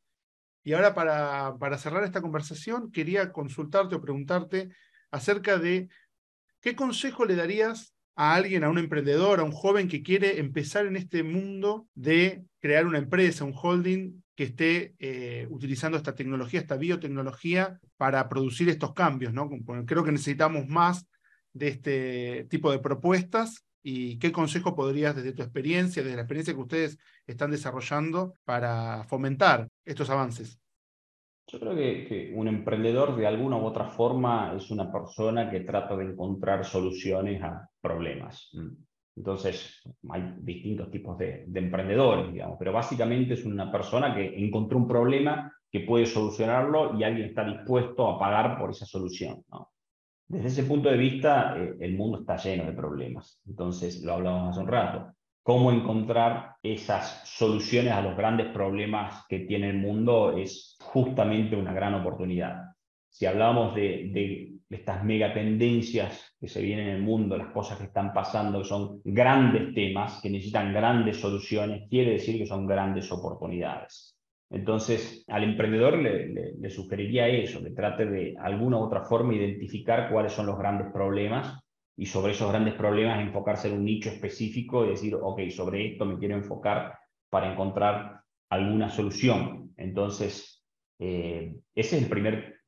y 0.63 0.73
ahora 0.73 0.93
para, 0.93 1.58
para 1.60 1.78
cerrar 1.78 2.04
esta 2.04 2.21
conversación, 2.21 2.91
quería 2.91 3.32
consultarte 3.34 3.95
o 3.95 4.02
preguntarte 4.02 4.69
acerca 5.12 5.58
de 5.58 5.89
qué 6.62 6.76
consejo 6.76 7.26
le 7.26 7.36
darías 7.36 7.92
a 8.15 8.36
alguien, 8.36 8.63
a 8.63 8.69
un 8.69 8.78
emprendedor, 8.78 9.39
a 9.39 9.43
un 9.43 9.52
joven 9.52 9.88
que 9.88 10.04
quiere 10.04 10.39
empezar 10.39 10.86
en 10.86 10.95
este 10.95 11.23
mundo 11.23 11.88
de 11.95 12.43
crear 12.60 12.86
una 12.86 12.97
empresa, 12.97 13.45
un 13.45 13.56
holding 13.56 14.23
que 14.36 14.45
esté 14.45 14.95
eh, 14.99 15.47
utilizando 15.49 15.97
esta 15.97 16.15
tecnología, 16.15 16.60
esta 16.60 16.78
biotecnología 16.78 17.80
para 17.97 18.28
producir 18.30 18.69
estos 18.69 18.93
cambios, 18.93 19.34
¿no? 19.34 19.49
Creo 19.86 20.04
que 20.04 20.12
necesitamos 20.12 20.67
más 20.67 21.06
de 21.54 21.67
este 21.67 22.47
tipo 22.49 22.71
de 22.71 22.80
propuestas 22.80 23.63
y 23.84 24.17
qué 24.17 24.32
consejo 24.32 24.76
podrías 24.76 25.15
desde 25.15 25.34
tu 25.34 25.43
experiencia, 25.43 26.02
desde 26.02 26.15
la 26.15 26.23
experiencia 26.23 26.54
que 26.54 26.62
ustedes 26.62 26.97
están 27.28 27.52
desarrollando 27.52 28.36
para 28.43 29.04
fomentar 29.04 29.67
estos 29.86 30.10
avances. 30.10 30.60
Yo 31.53 31.59
creo 31.59 31.75
que, 31.75 32.33
un 32.35 32.47
emprendedor 32.47 33.15
de 33.15 33.27
alguna 33.27 33.57
u 33.57 33.65
otra 33.65 33.85
forma 33.85 34.55
es 34.57 34.71
una 34.71 34.91
persona 34.91 35.51
que 35.51 35.59
trata 35.59 35.95
de 35.95 36.05
encontrar 36.05 36.65
soluciones 36.65 37.43
a 37.43 37.69
problemas. 37.79 38.49
Entonces, 39.15 39.83
hay 40.09 40.33
distintos 40.39 40.89
tipos 40.89 41.15
de, 41.19 41.43
de, 41.45 41.59
emprendedores, 41.59 42.33
digamos, 42.33 42.57
pero 42.57 42.73
básicamente 42.73 43.35
es 43.35 43.45
una 43.45 43.71
persona 43.71 44.15
que 44.15 44.33
encontró 44.43 44.79
un 44.79 44.87
problema 44.87 45.53
que 45.71 45.81
puede 45.81 46.07
solucionarlo 46.07 46.97
y 46.97 47.03
alguien 47.03 47.27
está 47.27 47.45
dispuesto 47.45 48.07
a 48.07 48.17
pagar 48.17 48.57
por 48.57 48.71
esa 48.71 48.87
solución. 48.87 49.43
Desde 50.27 50.47
ese 50.47 50.63
punto 50.63 50.89
de 50.89 50.97
vista, 50.97 51.55
eh, 51.55 51.75
el 51.81 51.95
mundo 51.95 52.21
está 52.21 52.35
lleno 52.37 52.65
de 52.65 52.73
problemas. 52.73 53.39
Entonces, 53.45 54.01
lo 54.01 54.13
hablábamos 54.13 54.49
hace 54.49 54.59
un 54.59 54.67
rato. 54.67 55.13
Cómo 55.43 55.71
encontrar 55.71 56.56
esas 56.63 57.21
soluciones 57.25 57.91
a 57.91 58.01
los 58.01 58.15
grandes 58.15 58.47
problemas 58.53 59.25
que 59.27 59.39
tiene 59.39 59.69
el 59.69 59.77
mundo 59.77 60.38
es 60.38 60.77
justamente 60.82 61.56
una 61.58 61.73
gran 61.73 61.93
oportunidad. 61.95 62.62
Si 63.10 63.25
hablamos 63.25 63.75
de, 63.75 64.10
de 64.13 64.53
estas 64.69 65.03
megatendencias 65.03 66.36
que 66.39 66.47
se 66.47 66.62
vienen 66.62 66.88
en 66.88 66.95
el 66.95 67.01
mundo, 67.01 67.38
las 67.38 67.51
cosas 67.51 67.77
que 67.77 67.86
están 67.86 68.13
pasando, 68.13 68.60
que 68.60 68.67
son 68.67 69.01
grandes 69.03 69.73
temas, 69.73 70.21
que 70.21 70.29
necesitan 70.29 70.73
grandes 70.73 71.17
soluciones, 71.17 71.89
quiere 71.89 72.13
decir 72.13 72.38
que 72.38 72.45
son 72.45 72.65
grandes 72.65 73.12
oportunidades. 73.12 74.17
Entonces, 74.49 75.25
al 75.27 75.43
emprendedor 75.43 75.97
le, 75.97 76.69
sugeriría 76.69 77.27
eso, 77.27 77.63
que 77.63 77.71
trate 77.71 78.06
de 78.06 78.36
alguna 78.39 78.77
u 78.77 78.84
otra 78.84 79.03
forma 79.03 79.34
identificar 79.34 80.12
cuáles 80.12 80.32
son 80.32 80.45
los 80.45 80.58
grandes 80.58 80.91
problemas 80.93 81.62
y 81.95 82.06
sobre 82.06 82.34
esos 82.34 82.49
grandes 82.49 82.73
problemas 82.73 83.21
enfocarse 83.21 83.67
en 83.67 83.75
un 83.75 83.86
nicho 83.86 84.10
específico 84.10 84.86
y 84.86 84.89
decir, 84.89 85.15
ok, 85.15 85.41
sobre 85.49 85.91
esto 85.91 86.06
me 86.06 86.17
quiero 86.17 86.36
enfocar 86.36 86.97
para 87.29 87.51
encontrar 87.51 88.21
alguna 88.49 88.89
solución. 88.89 89.71
Entonces, 89.77 90.63
eh, 90.99 91.56
ese 91.75 91.97
es 91.97 92.03
el 92.03 92.10
primer 92.10 92.62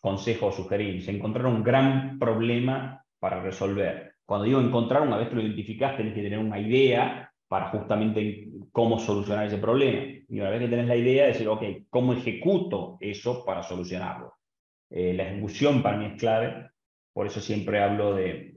consejo 0.00 0.46
o 0.46 0.52
sugerencia, 0.52 1.12
encontrar 1.12 1.46
un 1.46 1.62
gran 1.62 2.18
problema 2.18 3.04
para 3.18 3.42
resolver. 3.42 4.14
Cuando 4.24 4.44
digo 4.44 4.60
encontrar, 4.60 5.02
una 5.02 5.16
vez 5.16 5.28
que 5.28 5.36
lo 5.36 5.42
identificaste, 5.42 5.96
tienes 5.96 6.14
que 6.14 6.22
tener 6.22 6.38
una 6.38 6.60
idea 6.60 7.32
para 7.48 7.70
justamente 7.70 8.48
cómo 8.72 8.98
solucionar 8.98 9.46
ese 9.46 9.58
problema. 9.58 10.02
Y 10.28 10.40
una 10.40 10.50
vez 10.50 10.60
que 10.60 10.68
tenés 10.68 10.86
la 10.86 10.96
idea, 10.96 11.26
decir, 11.26 11.48
ok, 11.48 11.62
¿cómo 11.88 12.12
ejecuto 12.12 12.98
eso 13.00 13.44
para 13.44 13.62
solucionarlo? 13.62 14.34
Eh, 14.90 15.14
la 15.14 15.24
ejecución 15.30 15.82
para 15.82 15.96
mí 15.96 16.06
es 16.06 16.20
clave, 16.20 16.70
por 17.18 17.26
eso 17.26 17.40
siempre 17.40 17.82
hablo 17.82 18.14
de, 18.14 18.54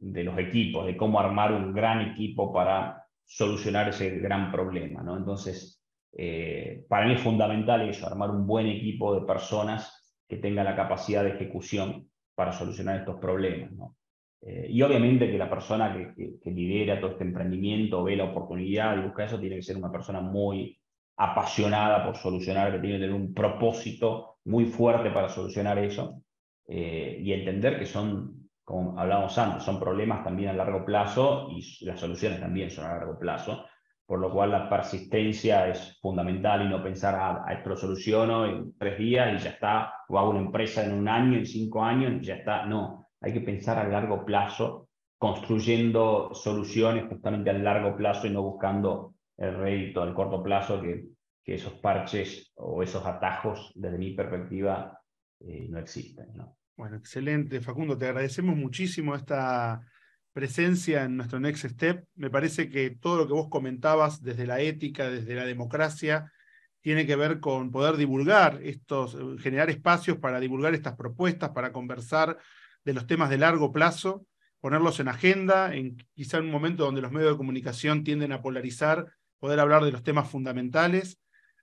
los 0.00 0.38
equipos, 0.38 0.86
de 0.86 0.96
cómo 0.96 1.20
armar 1.20 1.52
un 1.52 1.74
gran 1.74 2.00
equipo 2.10 2.50
para 2.50 3.04
solucionar 3.26 3.90
ese 3.90 4.18
gran 4.18 4.50
problema. 4.50 5.02
¿no? 5.02 5.14
Entonces, 5.14 5.84
eh, 6.16 6.86
para 6.88 7.06
mí 7.06 7.12
es 7.12 7.20
fundamental 7.20 7.86
eso, 7.86 8.06
armar 8.06 8.30
un 8.30 8.46
buen 8.46 8.66
equipo 8.66 9.14
de 9.14 9.26
personas 9.26 10.16
que 10.26 10.38
tengan 10.38 10.64
la 10.64 10.74
capacidad 10.74 11.22
de 11.22 11.34
ejecución 11.34 12.08
para 12.34 12.52
solucionar 12.52 13.00
estos 13.00 13.20
problemas. 13.20 13.72
Eh, 14.40 14.68
y 14.70 14.80
obviamente 14.80 15.30
que 15.30 15.36
la 15.36 15.50
persona 15.50 15.92
que, 15.92 16.38
que, 16.42 16.50
lidera 16.50 16.98
todo 16.98 17.10
este 17.10 17.24
emprendimiento, 17.24 18.04
ve 18.04 18.16
la 18.16 18.24
oportunidad 18.24 18.96
y 18.96 19.02
busca 19.02 19.26
eso, 19.26 19.38
tiene 19.38 19.56
que 19.56 19.62
ser 19.62 19.76
una 19.76 19.92
persona 19.92 20.22
muy 20.22 20.80
apasionada 21.18 22.06
por 22.06 22.16
solucionar, 22.16 22.72
que 22.72 22.78
tiene 22.78 22.96
que 22.96 23.04
tener 23.04 23.14
un 23.14 23.34
propósito 23.34 24.38
muy 24.46 24.64
fuerte 24.64 25.10
para 25.10 25.28
solucionar 25.28 25.78
eso 25.78 26.22
eh, 26.68 27.18
y 27.22 27.32
entender 27.32 27.78
que 27.78 27.86
son, 27.86 28.48
como 28.64 28.98
hablábamos 28.98 29.36
antes, 29.38 29.62
son 29.62 29.78
problemas 29.78 30.24
también 30.24 30.50
a 30.50 30.52
largo 30.52 30.84
plazo 30.84 31.48
y 31.50 31.84
las 31.84 32.00
soluciones 32.00 32.40
también 32.40 32.70
son 32.70 32.86
a 32.86 32.94
largo 32.94 33.18
plazo, 33.18 33.64
por 34.04 34.20
lo 34.20 34.32
cual 34.32 34.50
la 34.50 34.68
persistencia 34.68 35.68
es 35.68 35.98
fundamental 36.00 36.64
y 36.64 36.68
no 36.68 36.82
pensar, 36.82 37.14
ah, 37.14 37.44
a 37.46 37.54
esto 37.54 37.70
lo 37.70 37.76
soluciono 37.76 38.46
en 38.46 38.76
tres 38.78 38.98
días 38.98 39.40
y 39.40 39.44
ya 39.44 39.50
está, 39.50 39.92
o 40.08 40.18
hago 40.18 40.30
una 40.30 40.40
empresa 40.40 40.84
en 40.84 40.94
un 40.94 41.08
año, 41.08 41.38
en 41.38 41.46
cinco 41.46 41.82
años 41.82 42.12
y 42.20 42.24
ya 42.24 42.36
está, 42.36 42.66
no 42.66 43.06
hay 43.20 43.32
que 43.32 43.40
pensar 43.40 43.78
a 43.78 43.88
largo 43.88 44.24
plazo, 44.24 44.88
construyendo 45.18 46.34
soluciones 46.34 47.06
justamente 47.08 47.50
a 47.50 47.54
largo 47.54 47.96
plazo 47.96 48.26
y 48.26 48.30
no 48.30 48.42
buscando 48.42 49.14
el 49.36 49.56
rédito 49.56 50.02
al 50.02 50.14
corto 50.14 50.42
plazo, 50.42 50.80
que, 50.80 51.04
que 51.44 51.54
esos 51.54 51.74
parches 51.74 52.52
o 52.56 52.82
esos 52.82 53.04
atajos, 53.06 53.72
desde 53.74 53.98
mi 53.98 54.12
perspectiva, 54.12 55.00
eh, 55.40 55.66
no 55.68 55.78
existen. 55.78 56.26
Bueno, 56.76 56.96
excelente, 56.96 57.60
Facundo. 57.60 57.96
Te 57.96 58.06
agradecemos 58.06 58.56
muchísimo 58.56 59.14
esta 59.14 59.80
presencia 60.32 61.04
en 61.04 61.16
nuestro 61.16 61.40
Next 61.40 61.64
Step. 61.64 62.04
Me 62.14 62.30
parece 62.30 62.68
que 62.68 62.90
todo 62.90 63.16
lo 63.16 63.26
que 63.26 63.32
vos 63.32 63.48
comentabas 63.48 64.22
desde 64.22 64.46
la 64.46 64.60
ética, 64.60 65.08
desde 65.08 65.34
la 65.34 65.46
democracia, 65.46 66.30
tiene 66.82 67.06
que 67.06 67.16
ver 67.16 67.40
con 67.40 67.70
poder 67.70 67.96
divulgar 67.96 68.60
estos, 68.62 69.16
generar 69.40 69.70
espacios 69.70 70.18
para 70.18 70.38
divulgar 70.38 70.74
estas 70.74 70.94
propuestas, 70.94 71.50
para 71.50 71.72
conversar 71.72 72.38
de 72.84 72.92
los 72.92 73.06
temas 73.06 73.30
de 73.30 73.38
largo 73.38 73.72
plazo, 73.72 74.24
ponerlos 74.60 75.00
en 75.00 75.08
agenda, 75.08 75.74
en 75.74 75.96
quizá 76.14 76.38
en 76.38 76.44
un 76.44 76.52
momento 76.52 76.84
donde 76.84 77.00
los 77.00 77.10
medios 77.10 77.32
de 77.32 77.38
comunicación 77.38 78.04
tienden 78.04 78.32
a 78.32 78.40
polarizar, 78.40 79.06
poder 79.38 79.58
hablar 79.58 79.84
de 79.84 79.92
los 79.92 80.02
temas 80.02 80.30
fundamentales. 80.30 81.18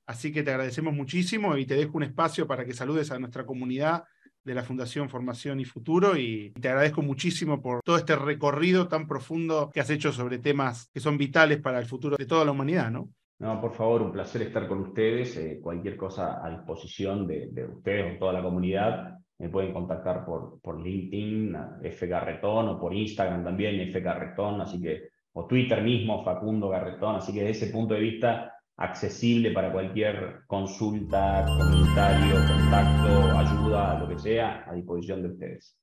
Así 0.06 0.32
que 0.32 0.43
te 0.43 0.51
agradecemos 0.51 0.93
muchísimo 0.93 1.58
y 1.58 1.66
te 1.66 1.76
dejo 1.76 1.97
un 1.97 2.04
espacio 2.04 2.45
para 2.45 2.66
que 2.66 2.74
saludes 2.74 3.12
a 3.12 3.20
nuestra 3.20 3.45
comunidad 3.45 4.04
de 4.43 4.54
la 4.54 4.64
Fundación 4.64 5.10
Formación 5.10 5.60
y 5.60 5.66
Futuro 5.66 6.18
y 6.18 6.51
te 6.60 6.70
agradezco 6.70 7.01
muchísimo 7.01 7.62
por 7.62 7.82
todo 7.82 7.97
este 7.97 8.16
recorrido 8.16 8.88
tan 8.88 9.08
profundo 9.08 9.70
que 9.74 9.80
has 9.80 9.89
hecho 9.89 10.12
sobre 10.12 10.39
temas 10.39 10.89
que 10.93 10.99
son 10.99 11.18
vitales 11.18 11.62
para 11.62 11.80
el 11.80 11.86
futuro 11.86 12.18
de 12.18 12.26
toda 12.26 12.43
la 12.43 12.51
humanidad, 12.51 12.91
¿no? 12.91 13.10
No, 13.39 13.60
por 13.60 13.74
favor, 13.74 14.01
un 14.01 14.12
placer 14.12 14.43
estar 14.43 14.68
con 14.68 14.80
ustedes. 14.80 15.36
Eh, 15.38 15.60
cualquier 15.62 15.97
cosa 15.97 16.45
a 16.45 16.49
disposición 16.49 17.28
de, 17.28 17.66
ustedes 17.66 18.16
o 18.16 18.20
toda 18.20 18.34
la 18.34 18.43
comunidad, 18.43 19.18
me 19.39 19.49
pueden 19.49 19.74
contactar 19.74 20.24
por, 20.24 20.62
por 20.62 20.82
LinkedIn, 20.82 21.56
F 21.84 22.08
Garretón, 22.08 22.70
o 22.70 22.80
por 22.80 22.93
Instagram 22.93 23.43
también, 23.43 23.82
F 23.82 23.99
Garretón, 23.99 24.62
así 24.62 24.82
que, 24.82 25.10
o 25.34 25.45
Twitter 25.45 25.84
mismo, 25.84 26.24
Facundo 26.24 26.70
Garretón, 26.70 27.18
así 27.18 27.34
que 27.34 27.43
desde 27.43 27.66
ese 27.66 27.74
punto 27.74 27.95
de 27.95 27.99
vista, 27.99 28.53
accesible 28.78 29.51
para 29.51 29.71
cualquier 29.71 30.41
consulta, 30.47 31.45
comentario, 31.45 32.36
contacto, 32.47 33.38
ayuda, 33.38 33.99
lo 33.99 34.07
que 34.09 34.19
sea, 34.19 34.63
a 34.67 34.74
disposición 34.74 35.21
de 35.21 35.30
ustedes. 35.30 35.78